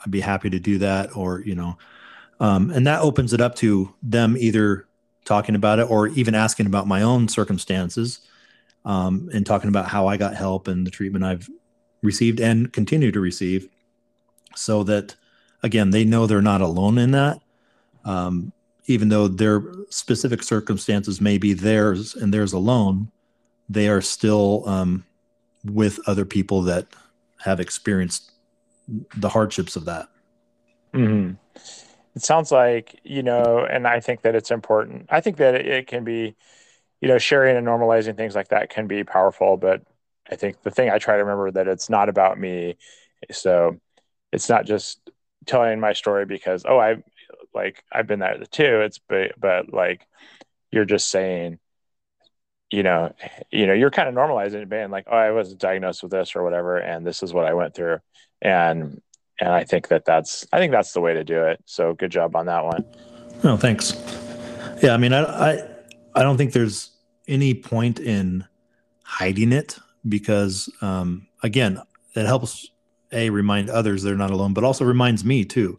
I'd 0.04 0.10
be 0.10 0.20
happy 0.20 0.50
to 0.50 0.58
do 0.58 0.78
that. 0.78 1.14
Or 1.14 1.40
you 1.40 1.54
know, 1.54 1.76
um, 2.40 2.70
and 2.70 2.86
that 2.86 3.02
opens 3.02 3.34
it 3.34 3.42
up 3.42 3.56
to 3.56 3.94
them 4.02 4.36
either 4.38 4.86
talking 5.26 5.54
about 5.54 5.78
it 5.78 5.90
or 5.90 6.08
even 6.08 6.34
asking 6.34 6.66
about 6.66 6.86
my 6.86 7.02
own 7.02 7.28
circumstances 7.28 8.20
um, 8.84 9.30
and 9.32 9.46
talking 9.46 9.68
about 9.68 9.88
how 9.88 10.06
I 10.06 10.16
got 10.16 10.34
help 10.34 10.68
and 10.68 10.86
the 10.86 10.90
treatment 10.90 11.24
I've 11.24 11.48
received 12.02 12.40
and 12.40 12.72
continue 12.72 13.10
to 13.12 13.20
receive 13.20 13.68
so 14.54 14.82
that 14.84 15.14
again 15.62 15.90
they 15.90 16.04
know 16.04 16.26
they're 16.26 16.42
not 16.42 16.60
alone 16.60 16.98
in 16.98 17.12
that. 17.12 17.40
Um, 18.04 18.52
even 18.86 19.08
though 19.08 19.28
their 19.28 19.62
specific 19.88 20.42
circumstances 20.42 21.20
may 21.20 21.38
be 21.38 21.54
theirs 21.54 22.14
and 22.14 22.34
theirs 22.34 22.52
alone 22.52 23.10
they 23.68 23.88
are 23.88 24.02
still 24.02 24.68
um, 24.68 25.04
with 25.64 25.98
other 26.06 26.24
people 26.24 26.62
that 26.62 26.86
have 27.42 27.60
experienced 27.60 28.32
the 29.16 29.28
hardships 29.28 29.76
of 29.76 29.86
that. 29.86 30.08
Mm-hmm. 30.92 31.34
it 32.14 32.22
sounds 32.22 32.52
like 32.52 33.00
you 33.02 33.20
know 33.20 33.66
and 33.68 33.84
i 33.84 33.98
think 33.98 34.22
that 34.22 34.36
it's 34.36 34.52
important. 34.52 35.06
I 35.08 35.20
think 35.20 35.38
that 35.38 35.56
it 35.56 35.88
can 35.88 36.04
be 36.04 36.36
you 37.04 37.10
know 37.10 37.18
sharing 37.18 37.56
and 37.56 37.66
normalizing 37.66 38.16
things 38.16 38.34
like 38.34 38.48
that 38.48 38.70
can 38.70 38.86
be 38.86 39.04
powerful 39.04 39.56
but 39.56 39.82
i 40.30 40.36
think 40.36 40.60
the 40.62 40.70
thing 40.70 40.90
i 40.90 40.98
try 40.98 41.16
to 41.16 41.22
remember 41.22 41.50
that 41.50 41.68
it's 41.68 41.88
not 41.88 42.08
about 42.08 42.38
me 42.38 42.76
so 43.30 43.78
it's 44.32 44.48
not 44.48 44.66
just 44.66 44.98
telling 45.46 45.78
my 45.78 45.92
story 45.92 46.26
because 46.26 46.64
oh 46.66 46.78
I 46.78 46.96
like 47.54 47.84
I've 47.90 48.06
been 48.06 48.18
there 48.18 48.38
too. 48.50 48.80
It's 48.80 48.98
but 49.08 49.32
but 49.38 49.72
like 49.72 50.06
you're 50.70 50.84
just 50.84 51.08
saying, 51.08 51.58
you 52.70 52.82
know, 52.82 53.14
you 53.50 53.66
know, 53.66 53.72
you're 53.72 53.90
kind 53.90 54.08
of 54.08 54.14
normalizing 54.14 54.62
it, 54.62 54.68
being 54.68 54.90
like, 54.90 55.06
oh, 55.10 55.16
I 55.16 55.30
was 55.30 55.54
diagnosed 55.54 56.02
with 56.02 56.10
this 56.10 56.34
or 56.34 56.42
whatever, 56.42 56.78
and 56.78 57.06
this 57.06 57.22
is 57.22 57.32
what 57.32 57.46
I 57.46 57.54
went 57.54 57.74
through, 57.74 57.98
and 58.42 59.00
and 59.40 59.50
I 59.50 59.64
think 59.64 59.88
that 59.88 60.04
that's 60.04 60.46
I 60.52 60.58
think 60.58 60.72
that's 60.72 60.92
the 60.92 61.00
way 61.00 61.14
to 61.14 61.24
do 61.24 61.44
it. 61.44 61.62
So 61.66 61.94
good 61.94 62.10
job 62.10 62.34
on 62.36 62.46
that 62.46 62.64
one. 62.64 62.84
Oh, 63.44 63.56
thanks. 63.56 63.94
Yeah, 64.82 64.94
I 64.94 64.96
mean, 64.96 65.12
I 65.12 65.22
I 65.22 65.68
I 66.16 66.22
don't 66.22 66.36
think 66.36 66.52
there's 66.52 66.90
any 67.28 67.54
point 67.54 68.00
in 68.00 68.44
hiding 69.02 69.52
it 69.52 69.78
because 70.08 70.68
um, 70.82 71.26
again, 71.42 71.80
it 72.14 72.26
helps 72.26 72.70
a 73.12 73.30
remind 73.30 73.70
others 73.70 74.02
they're 74.02 74.16
not 74.16 74.30
alone, 74.30 74.54
but 74.54 74.64
also 74.64 74.84
reminds 74.84 75.24
me 75.24 75.44
too, 75.44 75.78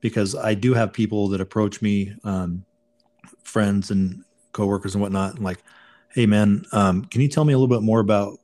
because 0.00 0.34
I 0.34 0.54
do 0.54 0.74
have 0.74 0.92
people 0.92 1.28
that 1.28 1.40
approach 1.40 1.82
me, 1.82 2.14
um, 2.24 2.64
friends 3.44 3.90
and 3.90 4.24
coworkers 4.52 4.94
and 4.94 5.02
whatnot, 5.02 5.34
and 5.34 5.44
like, 5.44 5.62
hey 6.10 6.26
man, 6.26 6.64
um, 6.72 7.04
can 7.04 7.20
you 7.20 7.28
tell 7.28 7.44
me 7.44 7.52
a 7.52 7.58
little 7.58 7.74
bit 7.74 7.84
more 7.84 8.00
about 8.00 8.38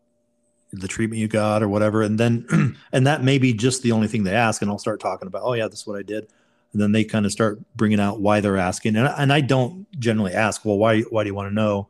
the 0.73 0.89
treatment 0.89 1.21
you 1.21 1.29
got 1.29 1.63
or 1.63 1.69
whatever? 1.69 2.03
And 2.03 2.19
then, 2.19 2.77
and 2.93 3.07
that 3.07 3.25
may 3.25 3.39
be 3.39 3.53
just 3.53 3.83
the 3.83 3.93
only 3.93 4.09
thing 4.09 4.25
they 4.25 4.35
ask, 4.35 4.63
and 4.63 4.71
I'll 4.71 4.79
start 4.79 5.01
talking 5.01 5.29
about, 5.29 5.43
oh 5.45 5.55
yeah, 5.55 5.69
this 5.69 5.81
is 5.81 5.87
what 5.87 5.99
I 5.99 6.03
did. 6.03 6.29
And 6.73 6.83
then 6.83 6.93
they 6.93 7.05
kind 7.05 7.25
of 7.25 7.33
start 7.33 7.59
bringing 7.75 8.01
out 8.01 8.21
why 8.21 8.41
they're 8.41 8.59
asking, 8.59 8.97
and, 8.97 9.09
and 9.17 9.33
I 9.33 9.41
don't 9.41 9.87
generally 9.99 10.35
ask, 10.35 10.65
well, 10.65 10.77
why 10.77 11.01
why 11.03 11.25
do 11.25 11.29
you 11.29 11.35
want 11.35 11.49
to 11.49 11.55
know? 11.55 11.89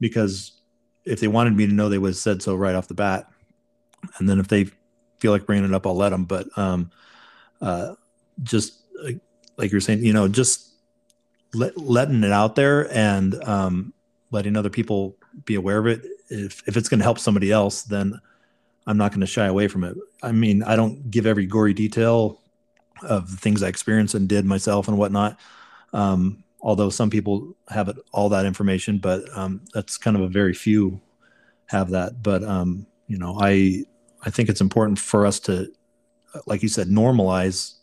Because 0.00 0.52
if 1.04 1.20
they 1.20 1.28
wanted 1.28 1.56
me 1.56 1.66
to 1.66 1.72
know, 1.72 1.88
they 1.88 1.98
would 1.98 2.10
have 2.10 2.16
said 2.16 2.42
so 2.42 2.54
right 2.54 2.74
off 2.74 2.88
the 2.88 2.94
bat. 2.94 3.30
And 4.18 4.28
then 4.28 4.38
if 4.38 4.48
they 4.48 4.66
feel 5.18 5.32
like 5.32 5.46
bringing 5.46 5.64
it 5.64 5.74
up, 5.74 5.86
I'll 5.86 5.96
let 5.96 6.10
them. 6.10 6.24
But 6.24 6.46
um, 6.58 6.90
uh, 7.60 7.94
just 8.42 8.80
uh, 9.02 9.12
like 9.56 9.72
you're 9.72 9.80
saying, 9.80 10.04
you 10.04 10.12
know, 10.12 10.28
just 10.28 10.72
let, 11.54 11.76
letting 11.78 12.22
it 12.24 12.32
out 12.32 12.56
there 12.56 12.92
and 12.92 13.34
um, 13.44 13.94
letting 14.30 14.56
other 14.56 14.70
people 14.70 15.16
be 15.44 15.54
aware 15.54 15.78
of 15.78 15.86
it 15.86 16.02
if 16.28 16.62
if 16.66 16.76
it's 16.76 16.88
going 16.88 16.98
to 16.98 17.04
help 17.04 17.18
somebody 17.18 17.50
else, 17.52 17.82
then 17.82 18.20
I'm 18.86 18.96
not 18.96 19.10
going 19.10 19.20
to 19.20 19.26
shy 19.26 19.46
away 19.46 19.68
from 19.68 19.84
it. 19.84 19.96
I 20.22 20.32
mean, 20.32 20.62
I 20.62 20.76
don't 20.76 21.10
give 21.10 21.26
every 21.26 21.46
gory 21.46 21.74
detail 21.74 22.40
of 23.02 23.30
the 23.30 23.36
things 23.36 23.62
I 23.62 23.68
experienced 23.68 24.14
and 24.14 24.28
did 24.28 24.44
myself 24.44 24.88
and 24.88 24.96
whatnot. 24.98 25.38
Um, 25.92 26.44
although 26.66 26.90
some 26.90 27.08
people 27.08 27.56
have 27.68 27.88
it, 27.88 27.96
all 28.12 28.28
that 28.28 28.44
information, 28.44 28.98
but 28.98 29.22
um, 29.38 29.60
that's 29.72 29.96
kind 29.96 30.16
of 30.16 30.22
a 30.24 30.28
very 30.28 30.52
few 30.52 31.00
have 31.66 31.90
that. 31.90 32.24
But 32.24 32.42
um, 32.42 32.86
you 33.06 33.18
know, 33.18 33.38
I 33.40 33.84
I 34.22 34.30
think 34.30 34.48
it's 34.48 34.60
important 34.60 34.98
for 34.98 35.24
us 35.24 35.38
to, 35.40 35.72
like 36.46 36.64
you 36.64 36.68
said, 36.68 36.88
normalize 36.88 37.74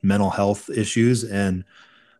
mental 0.00 0.30
health 0.30 0.70
issues 0.70 1.24
and 1.24 1.64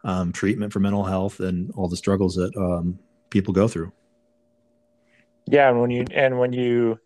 um, 0.04 0.30
treatment 0.30 0.74
for 0.74 0.80
mental 0.80 1.04
health 1.04 1.40
and 1.40 1.72
all 1.74 1.88
the 1.88 1.96
struggles 1.96 2.34
that 2.34 2.54
um, 2.54 2.98
people 3.30 3.54
go 3.54 3.66
through. 3.66 3.90
Yeah, 5.46 5.70
and 5.70 5.80
when 5.80 5.90
you 5.90 6.04
and 6.12 6.38
when 6.38 6.52
you 6.52 7.00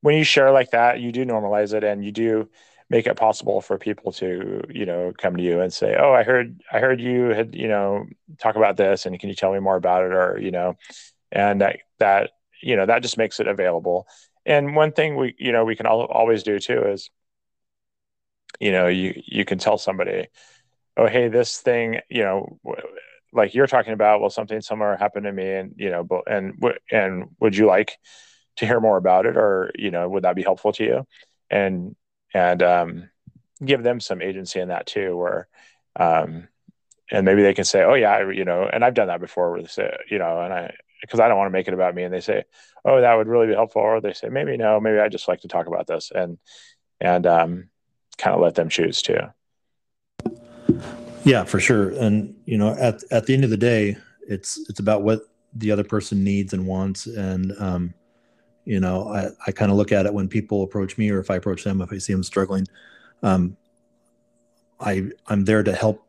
when 0.00 0.14
you 0.14 0.24
share 0.24 0.50
like 0.50 0.70
that, 0.70 1.00
you 1.00 1.12
do 1.12 1.26
normalize 1.26 1.74
it 1.74 1.84
and 1.84 2.02
you 2.02 2.10
do 2.10 2.48
make 2.90 3.06
it 3.06 3.16
possible 3.16 3.60
for 3.60 3.78
people 3.78 4.12
to, 4.12 4.62
you 4.70 4.86
know, 4.86 5.12
come 5.16 5.36
to 5.36 5.42
you 5.42 5.60
and 5.60 5.72
say, 5.72 5.96
"Oh, 5.98 6.12
I 6.12 6.24
heard 6.24 6.62
I 6.72 6.80
heard 6.80 7.00
you 7.00 7.30
had, 7.30 7.54
you 7.54 7.68
know, 7.68 8.06
talk 8.38 8.56
about 8.56 8.76
this 8.76 9.06
and 9.06 9.18
can 9.18 9.28
you 9.30 9.34
tell 9.36 9.52
me 9.52 9.60
more 9.60 9.76
about 9.76 10.04
it?" 10.04 10.12
or, 10.12 10.38
you 10.40 10.50
know, 10.50 10.76
and 11.32 11.60
that 11.62 11.80
that, 12.00 12.32
you 12.62 12.76
know, 12.76 12.86
that 12.86 13.02
just 13.02 13.18
makes 13.18 13.40
it 13.40 13.48
available. 13.48 14.06
And 14.46 14.76
one 14.76 14.92
thing 14.92 15.16
we, 15.16 15.34
you 15.38 15.52
know, 15.52 15.64
we 15.64 15.76
can 15.76 15.86
always 15.86 16.42
do 16.44 16.58
too 16.58 16.84
is 16.86 17.10
you 18.60 18.72
know, 18.72 18.86
you 18.88 19.20
you 19.26 19.44
can 19.44 19.58
tell 19.58 19.78
somebody, 19.78 20.28
"Oh, 20.96 21.06
hey, 21.08 21.28
this 21.28 21.60
thing, 21.60 22.00
you 22.10 22.22
know, 22.22 22.58
like 23.32 23.54
you're 23.54 23.66
talking 23.68 23.92
about, 23.94 24.20
well, 24.20 24.30
something 24.30 24.60
similar 24.60 24.96
happened 24.96 25.24
to 25.26 25.32
me 25.32 25.50
and, 25.54 25.74
you 25.78 25.90
know, 25.90 26.06
and 26.28 26.62
and 26.92 27.28
would 27.40 27.56
you 27.56 27.66
like 27.66 27.98
to 28.56 28.66
hear 28.66 28.80
more 28.80 28.96
about 28.98 29.26
it 29.26 29.36
or 29.36 29.72
you 29.76 29.90
know 29.90 30.08
would 30.08 30.24
that 30.24 30.36
be 30.36 30.42
helpful 30.42 30.72
to 30.72 30.84
you 30.84 31.06
and 31.50 31.96
and 32.34 32.62
um, 32.62 33.10
give 33.64 33.82
them 33.82 34.00
some 34.00 34.22
agency 34.22 34.60
in 34.60 34.68
that 34.68 34.86
too 34.86 35.16
where 35.16 35.48
um, 35.96 36.48
and 37.10 37.24
maybe 37.24 37.42
they 37.42 37.54
can 37.54 37.64
say 37.64 37.82
oh 37.82 37.94
yeah 37.94 38.30
you 38.30 38.44
know 38.44 38.68
and 38.72 38.84
i've 38.84 38.94
done 38.94 39.08
that 39.08 39.20
before 39.20 39.50
where 39.50 39.62
they 39.62 39.68
say 39.68 39.96
you 40.10 40.18
know 40.18 40.40
and 40.40 40.52
i 40.52 40.74
because 41.00 41.20
i 41.20 41.28
don't 41.28 41.38
want 41.38 41.48
to 41.48 41.52
make 41.52 41.68
it 41.68 41.74
about 41.74 41.94
me 41.94 42.02
and 42.04 42.14
they 42.14 42.20
say 42.20 42.44
oh 42.84 43.00
that 43.00 43.14
would 43.14 43.26
really 43.26 43.46
be 43.46 43.54
helpful 43.54 43.82
or 43.82 44.00
they 44.00 44.12
say 44.12 44.28
maybe 44.28 44.56
no 44.56 44.80
maybe 44.80 44.98
i 44.98 45.08
just 45.08 45.28
like 45.28 45.40
to 45.40 45.48
talk 45.48 45.66
about 45.66 45.86
this 45.86 46.10
and 46.14 46.38
and 47.00 47.26
um, 47.26 47.68
kind 48.18 48.34
of 48.34 48.42
let 48.42 48.54
them 48.54 48.68
choose 48.68 49.00
too. 49.00 49.16
Yeah 51.24 51.44
for 51.44 51.58
sure 51.60 51.90
and 51.90 52.34
you 52.44 52.58
know 52.58 52.74
at 52.78 53.02
at 53.10 53.26
the 53.26 53.34
end 53.34 53.44
of 53.44 53.50
the 53.50 53.56
day 53.56 53.96
it's 54.28 54.58
it's 54.68 54.80
about 54.80 55.02
what 55.02 55.22
the 55.54 55.70
other 55.70 55.84
person 55.84 56.22
needs 56.22 56.52
and 56.52 56.66
wants 56.66 57.06
and 57.06 57.52
um, 57.58 57.94
you 58.64 58.80
know, 58.80 59.08
I, 59.08 59.28
I 59.46 59.52
kind 59.52 59.70
of 59.70 59.76
look 59.76 59.92
at 59.92 60.06
it 60.06 60.14
when 60.14 60.28
people 60.28 60.62
approach 60.62 60.98
me 60.98 61.10
or 61.10 61.20
if 61.20 61.30
I 61.30 61.36
approach 61.36 61.64
them, 61.64 61.80
if 61.80 61.92
I 61.92 61.98
see 61.98 62.12
them 62.12 62.22
struggling, 62.22 62.66
um, 63.22 63.56
I 64.78 65.10
I'm 65.26 65.44
there 65.44 65.62
to 65.62 65.74
help 65.74 66.06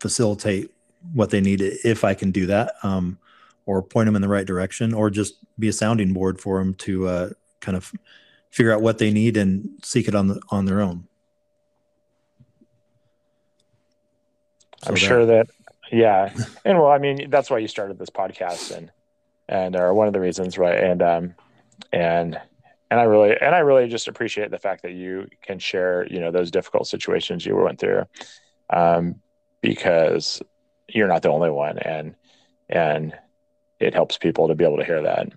facilitate 0.00 0.70
what 1.12 1.30
they 1.30 1.40
need 1.40 1.60
if 1.60 2.04
I 2.04 2.14
can 2.14 2.30
do 2.30 2.46
that, 2.46 2.74
um, 2.82 3.18
or 3.66 3.82
point 3.82 4.06
them 4.06 4.16
in 4.16 4.22
the 4.22 4.28
right 4.28 4.46
direction, 4.46 4.94
or 4.94 5.10
just 5.10 5.34
be 5.58 5.68
a 5.68 5.72
sounding 5.72 6.12
board 6.12 6.40
for 6.40 6.58
them 6.58 6.74
to 6.74 7.08
uh, 7.08 7.30
kind 7.60 7.76
of 7.76 7.92
figure 8.50 8.72
out 8.72 8.80
what 8.80 8.98
they 8.98 9.10
need 9.10 9.36
and 9.36 9.68
seek 9.82 10.08
it 10.08 10.14
on 10.14 10.28
the 10.28 10.40
on 10.50 10.64
their 10.64 10.80
own. 10.80 11.06
So 14.82 14.88
I'm 14.88 14.94
that, 14.94 15.00
sure 15.00 15.26
that 15.26 15.48
yeah, 15.90 16.32
and 16.64 16.78
well, 16.78 16.90
I 16.90 16.98
mean 16.98 17.30
that's 17.30 17.50
why 17.50 17.58
you 17.58 17.68
started 17.68 17.98
this 17.98 18.10
podcast 18.10 18.76
and 18.76 18.90
and 19.48 19.76
are 19.76 19.92
one 19.94 20.06
of 20.06 20.12
the 20.12 20.20
reasons, 20.20 20.58
right? 20.58 20.78
And 20.78 21.02
um, 21.02 21.34
and 21.92 22.40
and 22.90 23.00
I 23.00 23.04
really 23.04 23.36
and 23.40 23.54
I 23.54 23.58
really 23.58 23.88
just 23.88 24.08
appreciate 24.08 24.50
the 24.50 24.58
fact 24.58 24.82
that 24.82 24.92
you 24.92 25.28
can 25.42 25.58
share 25.58 26.06
you 26.10 26.20
know 26.20 26.30
those 26.30 26.50
difficult 26.50 26.86
situations 26.86 27.44
you 27.44 27.56
went 27.56 27.78
through 27.78 28.04
um, 28.70 29.16
because 29.60 30.42
you're 30.88 31.08
not 31.08 31.22
the 31.22 31.30
only 31.30 31.50
one 31.50 31.78
and 31.78 32.14
and 32.68 33.14
it 33.80 33.94
helps 33.94 34.18
people 34.18 34.48
to 34.48 34.54
be 34.54 34.64
able 34.64 34.78
to 34.78 34.84
hear 34.84 35.02
that. 35.02 35.28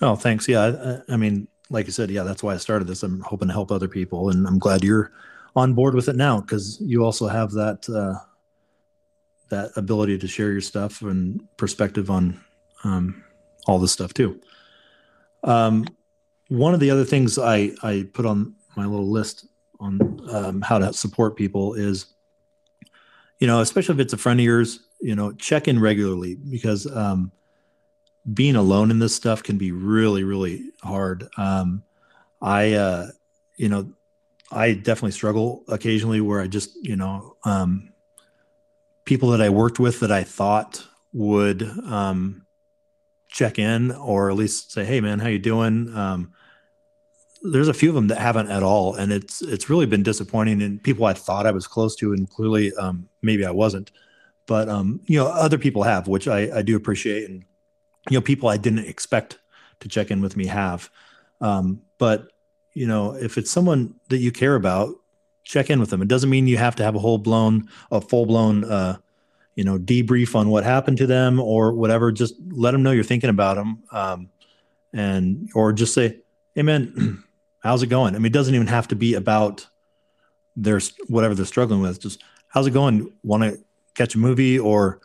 Oh, 0.00 0.16
thanks. 0.16 0.48
Yeah, 0.48 1.00
I, 1.08 1.14
I 1.14 1.16
mean, 1.16 1.46
like 1.70 1.86
I 1.86 1.90
said, 1.90 2.10
yeah, 2.10 2.24
that's 2.24 2.42
why 2.42 2.54
I 2.54 2.58
started 2.58 2.88
this. 2.88 3.02
I'm 3.02 3.20
hoping 3.20 3.48
to 3.48 3.54
help 3.54 3.70
other 3.70 3.88
people, 3.88 4.30
and 4.30 4.46
I'm 4.46 4.58
glad 4.58 4.82
you're 4.82 5.12
on 5.56 5.74
board 5.74 5.94
with 5.94 6.08
it 6.08 6.16
now 6.16 6.40
because 6.40 6.80
you 6.80 7.04
also 7.04 7.28
have 7.28 7.52
that 7.52 7.88
uh, 7.88 8.18
that 9.50 9.70
ability 9.76 10.18
to 10.18 10.28
share 10.28 10.50
your 10.50 10.60
stuff 10.60 11.02
and 11.02 11.40
perspective 11.56 12.10
on 12.10 12.40
um, 12.82 13.24
all 13.66 13.78
this 13.78 13.92
stuff 13.92 14.12
too. 14.12 14.40
Um, 15.44 15.86
one 16.48 16.74
of 16.74 16.80
the 16.80 16.90
other 16.90 17.04
things 17.04 17.38
I, 17.38 17.72
I 17.82 18.06
put 18.12 18.26
on 18.26 18.54
my 18.76 18.86
little 18.86 19.10
list 19.10 19.46
on 19.80 20.20
um, 20.30 20.62
how 20.62 20.78
to 20.78 20.92
support 20.92 21.36
people 21.36 21.74
is, 21.74 22.06
you 23.38 23.46
know, 23.46 23.60
especially 23.60 23.94
if 23.94 24.00
it's 24.00 24.12
a 24.12 24.18
friend 24.18 24.40
of 24.40 24.44
yours, 24.44 24.80
you 25.00 25.14
know, 25.14 25.32
check 25.32 25.68
in 25.68 25.78
regularly 25.78 26.34
because 26.34 26.86
um, 26.94 27.30
being 28.32 28.56
alone 28.56 28.90
in 28.90 28.98
this 28.98 29.14
stuff 29.14 29.42
can 29.42 29.58
be 29.58 29.72
really, 29.72 30.24
really 30.24 30.70
hard. 30.82 31.28
Um, 31.36 31.82
I, 32.40 32.72
uh, 32.72 33.06
you 33.56 33.68
know, 33.68 33.92
I 34.50 34.72
definitely 34.72 35.12
struggle 35.12 35.64
occasionally 35.68 36.20
where 36.20 36.40
I 36.40 36.46
just, 36.46 36.76
you 36.82 36.96
know, 36.96 37.36
um, 37.44 37.92
people 39.04 39.30
that 39.30 39.40
I 39.40 39.50
worked 39.50 39.78
with 39.78 40.00
that 40.00 40.12
I 40.12 40.24
thought 40.24 40.86
would 41.12 41.62
um, 41.62 42.43
check 43.34 43.58
in 43.58 43.90
or 43.90 44.30
at 44.30 44.36
least 44.36 44.72
say, 44.72 44.84
"Hey, 44.84 45.00
man, 45.00 45.18
how 45.18 45.28
you 45.28 45.38
doing?" 45.38 45.94
Um, 45.94 46.32
there's 47.42 47.68
a 47.68 47.74
few 47.74 47.90
of 47.90 47.94
them 47.94 48.08
that 48.08 48.18
haven't 48.18 48.48
at 48.50 48.62
all, 48.62 48.94
and 48.94 49.12
it's 49.12 49.42
it's 49.42 49.68
really 49.68 49.86
been 49.86 50.02
disappointing. 50.02 50.62
And 50.62 50.82
people 50.82 51.04
I 51.04 51.12
thought 51.12 51.46
I 51.46 51.50
was 51.50 51.66
close 51.66 51.94
to, 51.96 52.12
and 52.12 52.30
clearly 52.30 52.72
um, 52.74 53.08
maybe 53.20 53.44
I 53.44 53.50
wasn't. 53.50 53.90
But 54.46 54.68
um, 54.68 55.00
you 55.06 55.18
know, 55.18 55.26
other 55.26 55.58
people 55.58 55.82
have, 55.82 56.08
which 56.08 56.28
I, 56.28 56.58
I 56.58 56.62
do 56.62 56.76
appreciate, 56.76 57.28
and 57.28 57.44
you 58.08 58.16
know, 58.16 58.22
people 58.22 58.48
I 58.48 58.56
didn't 58.56 58.86
expect 58.86 59.38
to 59.80 59.88
check 59.88 60.10
in 60.10 60.22
with 60.22 60.36
me 60.36 60.46
have. 60.46 60.88
Um, 61.40 61.82
but 61.98 62.28
you 62.72 62.86
know, 62.86 63.14
if 63.14 63.36
it's 63.36 63.50
someone 63.50 63.94
that 64.08 64.18
you 64.18 64.32
care 64.32 64.54
about, 64.54 64.94
check 65.42 65.70
in 65.70 65.80
with 65.80 65.90
them. 65.90 66.02
It 66.02 66.08
doesn't 66.08 66.30
mean 66.30 66.46
you 66.46 66.56
have 66.56 66.76
to 66.76 66.84
have 66.84 66.94
a 66.94 67.00
whole 67.00 67.18
blown, 67.18 67.68
a 67.90 68.00
full 68.00 68.26
blown 68.26 68.64
uh, 68.64 68.96
you 69.54 69.64
know 69.64 69.78
debrief 69.78 70.34
on 70.34 70.48
what 70.48 70.64
happened 70.64 70.98
to 70.98 71.06
them 71.06 71.40
or 71.40 71.72
whatever 71.72 72.10
just 72.10 72.34
let 72.50 72.72
them 72.72 72.82
know 72.82 72.90
you're 72.90 73.04
thinking 73.04 73.30
about 73.30 73.54
them 73.56 73.82
um, 73.92 74.28
and 74.92 75.50
or 75.54 75.72
just 75.72 75.94
say 75.94 76.18
hey 76.54 76.62
man 76.62 77.22
how's 77.64 77.82
it 77.82 77.88
going? 77.88 78.14
I 78.14 78.18
mean 78.18 78.26
it 78.26 78.32
doesn't 78.32 78.54
even 78.54 78.68
have 78.68 78.88
to 78.88 78.96
be 78.96 79.14
about 79.14 79.66
their 80.54 80.80
whatever 81.08 81.34
they're 81.34 81.46
struggling 81.46 81.80
with 81.80 82.00
just 82.00 82.22
how's 82.46 82.66
it 82.66 82.72
going? 82.72 83.12
Want 83.24 83.42
to 83.42 83.58
catch 83.94 84.14
a 84.14 84.18
movie 84.18 84.58
or 84.58 85.00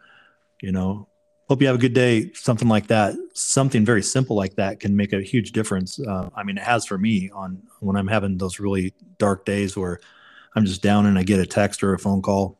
you 0.61 0.71
know 0.71 1.07
hope 1.47 1.61
you 1.61 1.67
have 1.67 1.77
a 1.77 1.79
good 1.79 1.93
day 1.93 2.31
something 2.33 2.67
like 2.67 2.87
that. 2.87 3.15
Something 3.33 3.85
very 3.85 4.03
simple 4.03 4.35
like 4.35 4.55
that 4.55 4.79
can 4.79 4.95
make 4.95 5.13
a 5.13 5.21
huge 5.21 5.53
difference. 5.53 5.99
Uh, 5.99 6.29
i 6.35 6.43
mean 6.43 6.57
it 6.57 6.63
has 6.63 6.85
for 6.85 6.97
me 6.97 7.31
on 7.33 7.61
when 7.79 7.95
i'm 7.95 8.07
having 8.07 8.37
those 8.37 8.59
really 8.59 8.93
dark 9.17 9.45
days 9.45 9.75
where 9.75 9.99
i'm 10.55 10.65
just 10.65 10.83
down 10.83 11.05
and 11.05 11.17
i 11.17 11.23
get 11.23 11.39
a 11.39 11.45
text 11.45 11.81
or 11.81 11.93
a 11.93 11.99
phone 11.99 12.21
call 12.21 12.58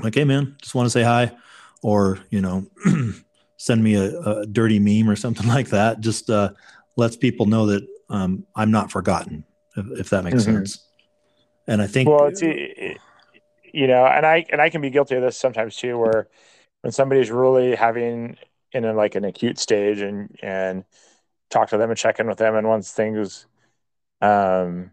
like, 0.00 0.14
hey 0.14 0.24
man, 0.24 0.56
just 0.60 0.74
want 0.74 0.86
to 0.86 0.90
say 0.90 1.02
hi, 1.02 1.32
or 1.82 2.18
you 2.30 2.40
know, 2.40 2.66
send 3.56 3.82
me 3.82 3.94
a, 3.94 4.18
a, 4.20 4.46
dirty 4.46 4.78
meme 4.78 5.10
or 5.10 5.16
something 5.16 5.46
like 5.48 5.68
that. 5.68 6.00
Just 6.00 6.30
uh, 6.30 6.50
lets 6.96 7.16
people 7.16 7.46
know 7.46 7.66
that 7.66 7.86
um, 8.08 8.46
I'm 8.54 8.70
not 8.70 8.90
forgotten, 8.90 9.44
if, 9.76 10.00
if 10.00 10.10
that 10.10 10.24
makes 10.24 10.42
mm-hmm. 10.42 10.56
sense. 10.56 10.86
And 11.66 11.80
I 11.80 11.86
think, 11.86 12.08
well, 12.08 12.26
it's 12.26 12.42
you 12.42 13.86
know, 13.86 14.04
and 14.04 14.26
I 14.26 14.44
and 14.50 14.60
I 14.60 14.68
can 14.68 14.80
be 14.80 14.90
guilty 14.90 15.14
of 15.16 15.22
this 15.22 15.38
sometimes 15.38 15.76
too, 15.76 15.98
where 15.98 16.28
when 16.82 16.92
somebody's 16.92 17.30
really 17.30 17.74
having 17.74 18.36
in 18.72 18.84
a, 18.84 18.92
like 18.92 19.14
an 19.14 19.24
acute 19.24 19.58
stage 19.58 20.00
and 20.00 20.36
and 20.42 20.84
talk 21.50 21.68
to 21.70 21.78
them 21.78 21.90
and 21.90 21.98
check 21.98 22.18
in 22.18 22.26
with 22.26 22.38
them, 22.38 22.54
and 22.54 22.66
once 22.66 22.90
things 22.90 23.46
um, 24.20 24.90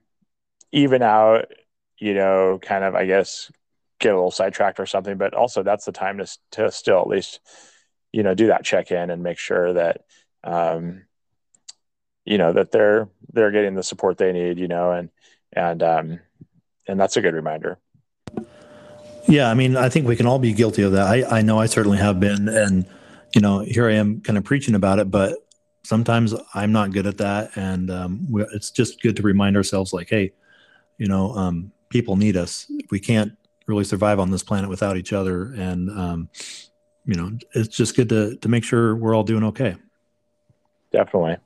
even 0.71 1.01
out, 1.01 1.51
you 1.97 2.13
know, 2.13 2.59
kind 2.62 2.83
of 2.83 2.95
I 2.95 3.05
guess 3.05 3.51
get 3.99 4.13
a 4.13 4.15
little 4.15 4.31
sidetracked 4.31 4.79
or 4.79 4.85
something. 4.85 5.17
But 5.17 5.33
also, 5.33 5.63
that's 5.63 5.85
the 5.85 5.91
time 5.91 6.17
to 6.17 6.38
to 6.51 6.71
still 6.71 6.99
at 6.99 7.07
least 7.07 7.39
you 8.12 8.23
know 8.23 8.33
do 8.33 8.47
that 8.47 8.63
check 8.63 8.91
in 8.91 9.09
and 9.09 9.23
make 9.23 9.38
sure 9.38 9.73
that 9.73 10.01
um, 10.43 11.03
you 12.25 12.38
know 12.38 12.53
that 12.53 12.71
they're 12.71 13.09
they're 13.31 13.51
getting 13.51 13.75
the 13.75 13.83
support 13.83 14.17
they 14.17 14.31
need. 14.31 14.57
You 14.57 14.67
know, 14.67 14.91
and 14.91 15.09
and 15.53 15.83
um, 15.83 16.19
and 16.88 16.99
that's 16.99 17.17
a 17.17 17.21
good 17.21 17.33
reminder. 17.33 17.77
Yeah, 19.27 19.49
I 19.49 19.53
mean, 19.53 19.77
I 19.77 19.89
think 19.89 20.07
we 20.07 20.15
can 20.15 20.25
all 20.25 20.39
be 20.39 20.53
guilty 20.53 20.81
of 20.81 20.93
that. 20.93 21.07
I 21.07 21.39
I 21.39 21.41
know 21.41 21.59
I 21.59 21.67
certainly 21.67 21.99
have 21.99 22.19
been, 22.19 22.49
and 22.49 22.85
you 23.35 23.41
know, 23.41 23.59
here 23.59 23.88
I 23.88 23.93
am 23.93 24.21
kind 24.21 24.38
of 24.38 24.43
preaching 24.43 24.75
about 24.75 24.99
it, 24.99 25.12
but 25.12 25.38
sometimes 25.83 26.33
I'm 26.53 26.71
not 26.71 26.91
good 26.91 27.05
at 27.05 27.17
that, 27.17 27.51
and 27.55 27.91
um, 27.91 28.27
it's 28.53 28.71
just 28.71 29.01
good 29.01 29.15
to 29.17 29.21
remind 29.21 29.55
ourselves, 29.55 29.93
like, 29.93 30.09
hey, 30.09 30.33
you 30.97 31.07
know, 31.07 31.31
um, 31.33 31.71
people 31.89 32.15
need 32.15 32.38
us. 32.38 32.71
We 32.89 32.99
can't 32.99 33.33
really 33.69 33.86
survive 33.86 34.19
on 34.19 34.32
this 34.32 34.43
planet 34.43 34.69
without 34.69 34.97
each 34.97 35.13
other. 35.13 35.53
And 35.53 35.89
um, 35.89 36.29
you 37.05 37.15
know, 37.15 37.38
it's 37.53 37.75
just 37.75 37.95
good 37.95 38.10
to 38.10 38.36
to 38.38 38.49
make 38.49 38.65
sure 38.65 38.95
we're 38.95 39.15
all 39.15 39.23
doing 39.23 39.43
okay. 39.45 39.77
definitely. 40.91 41.38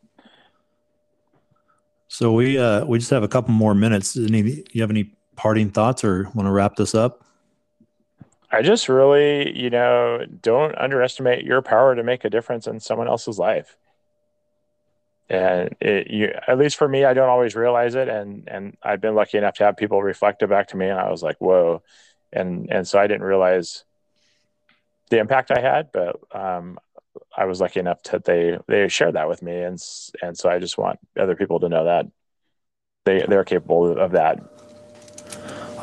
So 2.07 2.31
we 2.31 2.57
uh, 2.57 2.85
we 2.85 2.99
just 2.99 3.11
have 3.11 3.23
a 3.23 3.27
couple 3.27 3.53
more 3.53 3.75
minutes. 3.75 4.17
Any 4.17 4.63
you 4.71 4.81
have 4.81 4.89
any 4.89 5.13
parting 5.35 5.69
thoughts 5.69 6.03
or 6.03 6.29
want 6.33 6.47
to 6.47 6.51
wrap 6.51 6.75
this 6.75 6.95
up? 6.95 7.25
I 8.51 8.61
just 8.61 8.87
really, 8.87 9.57
you 9.57 9.71
know, 9.71 10.23
don't 10.41 10.77
underestimate 10.77 11.43
your 11.43 11.63
power 11.63 11.95
to 11.95 12.03
make 12.03 12.23
a 12.23 12.29
difference 12.29 12.67
in 12.67 12.79
someone 12.79 13.07
else's 13.07 13.39
life. 13.39 13.77
And 15.27 15.75
it, 15.81 16.11
you, 16.11 16.31
at 16.47 16.59
least 16.59 16.75
for 16.75 16.87
me, 16.87 17.03
I 17.03 17.15
don't 17.15 17.29
always 17.29 17.55
realize 17.55 17.95
it. 17.95 18.07
And 18.09 18.47
and 18.47 18.77
I've 18.83 19.01
been 19.01 19.15
lucky 19.15 19.39
enough 19.39 19.55
to 19.55 19.63
have 19.63 19.77
people 19.77 20.03
reflect 20.03 20.43
it 20.43 20.49
back 20.49 20.67
to 20.67 20.77
me, 20.77 20.87
and 20.87 20.99
I 20.99 21.09
was 21.09 21.23
like, 21.23 21.37
whoa. 21.39 21.81
And 22.33 22.69
and 22.71 22.87
so 22.87 22.99
I 22.99 23.07
didn't 23.07 23.23
realize 23.23 23.83
the 25.09 25.19
impact 25.19 25.51
I 25.51 25.61
had, 25.61 25.91
but 25.91 26.19
um, 26.33 26.79
I 27.35 27.45
was 27.45 27.61
lucky 27.61 27.79
enough 27.79 28.03
that 28.03 28.25
they 28.25 28.57
they 28.67 28.87
shared 28.87 29.15
that 29.15 29.29
with 29.29 29.41
me, 29.41 29.61
and 29.61 29.79
and 30.21 30.37
so 30.37 30.49
I 30.49 30.59
just 30.59 30.77
want 30.77 30.99
other 31.19 31.35
people 31.35 31.59
to 31.59 31.69
know 31.69 31.85
that 31.85 32.07
they 33.05 33.25
they're 33.27 33.43
capable 33.43 33.97
of 33.97 34.11
that. 34.11 34.39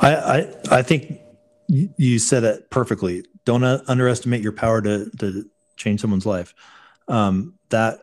I 0.02 0.14
I, 0.14 0.78
I 0.78 0.82
think 0.82 1.20
you 1.68 2.18
said 2.18 2.44
it 2.44 2.70
perfectly. 2.70 3.24
Don't 3.44 3.64
underestimate 3.64 4.42
your 4.42 4.52
power 4.52 4.80
to 4.82 5.10
to 5.18 5.48
change 5.76 6.00
someone's 6.00 6.26
life. 6.26 6.54
Um, 7.08 7.54
that 7.70 8.00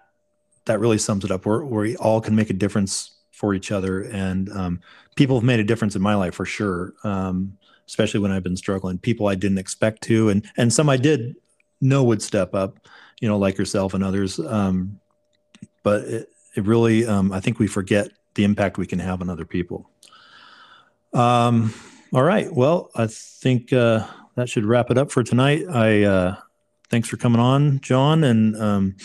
that 0.66 0.80
really 0.80 0.98
sums 0.98 1.26
it 1.26 1.32
up. 1.32 1.46
Where 1.46 1.64
we 1.64 1.96
all 1.98 2.22
can 2.22 2.36
make 2.36 2.50
a 2.50 2.54
difference 2.54 3.18
for 3.32 3.54
each 3.54 3.72
other, 3.72 4.02
and 4.02 4.50
um, 4.50 4.80
people 5.16 5.38
have 5.38 5.44
made 5.44 5.60
a 5.60 5.64
difference 5.64 5.96
in 5.96 6.02
my 6.02 6.16
life 6.16 6.36
for 6.36 6.46
sure. 6.46 6.94
Um, 7.04 7.58
especially 7.88 8.20
when 8.20 8.32
I've 8.32 8.44
been 8.44 8.58
struggling. 8.58 8.98
People 8.98 9.28
I 9.28 9.36
didn't 9.36 9.58
expect 9.58 10.04
to, 10.04 10.30
and 10.30 10.46
and 10.58 10.72
some 10.72 10.90
I 10.90 10.98
did 10.98 11.36
know 11.82 12.04
would 12.04 12.22
step 12.22 12.54
up 12.54 12.80
you 13.20 13.28
know, 13.28 13.38
like 13.38 13.58
yourself 13.58 13.94
and 13.94 14.04
others. 14.04 14.40
Um, 14.40 15.00
but 15.84 16.04
it, 16.04 16.30
it 16.56 16.66
really, 16.66 17.06
um, 17.06 17.32
I 17.32 17.40
think 17.40 17.60
we 17.60 17.68
forget 17.68 18.10
the 18.36 18.44
impact 18.44 18.78
we 18.78 18.88
can 18.88 19.00
have 19.00 19.22
on 19.22 19.30
other 19.30 19.46
people. 19.46 19.90
Um, 21.14 21.74
all 22.14 22.24
right. 22.24 22.52
Well, 22.54 22.92
I 22.96 23.08
think 23.10 23.74
uh, 23.74 24.06
that 24.36 24.50
should 24.50 24.66
wrap 24.66 24.92
it 24.92 24.98
up 24.98 25.12
for 25.12 25.24
tonight. 25.24 25.64
I 25.70 26.04
uh, 26.04 26.36
thanks 26.90 27.08
for 27.08 27.18
coming 27.18 27.40
on, 27.40 27.80
John, 27.80 28.24
and 28.24 28.56
um, 28.62 28.96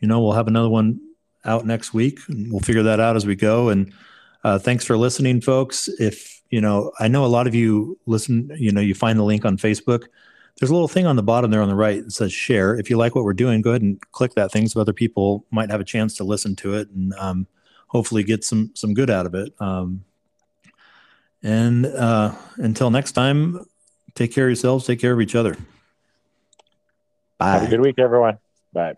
you 0.00 0.08
know 0.08 0.20
we'll 0.20 0.32
have 0.32 0.48
another 0.48 0.68
one 0.68 1.00
out 1.44 1.64
next 1.64 1.94
week. 1.94 2.18
We'll 2.28 2.60
figure 2.60 2.82
that 2.84 3.00
out 3.00 3.16
as 3.16 3.26
we 3.26 3.36
go. 3.36 3.68
And 3.68 3.92
uh, 4.42 4.58
thanks 4.58 4.84
for 4.84 4.96
listening, 4.96 5.40
folks. 5.40 5.88
If 5.88 6.39
you 6.50 6.60
know, 6.60 6.92
I 6.98 7.08
know 7.08 7.24
a 7.24 7.26
lot 7.26 7.46
of 7.46 7.54
you 7.54 7.98
listen. 8.06 8.50
You 8.56 8.72
know, 8.72 8.80
you 8.80 8.94
find 8.94 9.18
the 9.18 9.24
link 9.24 9.44
on 9.44 9.56
Facebook 9.56 10.06
there's 10.60 10.70
a 10.70 10.74
little 10.74 10.88
thing 10.88 11.06
on 11.06 11.16
the 11.16 11.22
bottom 11.22 11.50
there 11.50 11.62
on 11.62 11.68
the 11.68 11.74
right 11.74 12.04
that 12.04 12.12
says 12.12 12.32
share. 12.32 12.78
If 12.78 12.90
you 12.90 12.98
like 12.98 13.14
what 13.14 13.24
we're 13.24 13.32
doing, 13.32 13.62
go 13.62 13.70
ahead 13.70 13.82
and 13.82 13.98
click 14.12 14.34
that 14.34 14.52
thing 14.52 14.68
so 14.68 14.80
other 14.80 14.92
people 14.92 15.46
might 15.50 15.70
have 15.70 15.80
a 15.80 15.84
chance 15.84 16.16
to 16.16 16.24
listen 16.24 16.54
to 16.56 16.74
it 16.74 16.90
and 16.90 17.14
um, 17.14 17.46
hopefully 17.86 18.22
get 18.22 18.44
some 18.44 18.70
some 18.74 18.92
good 18.92 19.08
out 19.08 19.24
of 19.24 19.34
it. 19.34 19.52
Um, 19.58 20.04
and 21.42 21.86
uh, 21.86 22.34
until 22.56 22.90
next 22.90 23.12
time, 23.12 23.64
take 24.14 24.34
care 24.34 24.44
of 24.44 24.50
yourselves, 24.50 24.86
take 24.86 25.00
care 25.00 25.14
of 25.14 25.20
each 25.22 25.34
other. 25.34 25.56
Bye. 27.38 27.52
Have 27.52 27.62
a 27.62 27.68
good 27.68 27.80
week, 27.80 27.98
everyone. 27.98 28.38
Bye. 28.72 28.96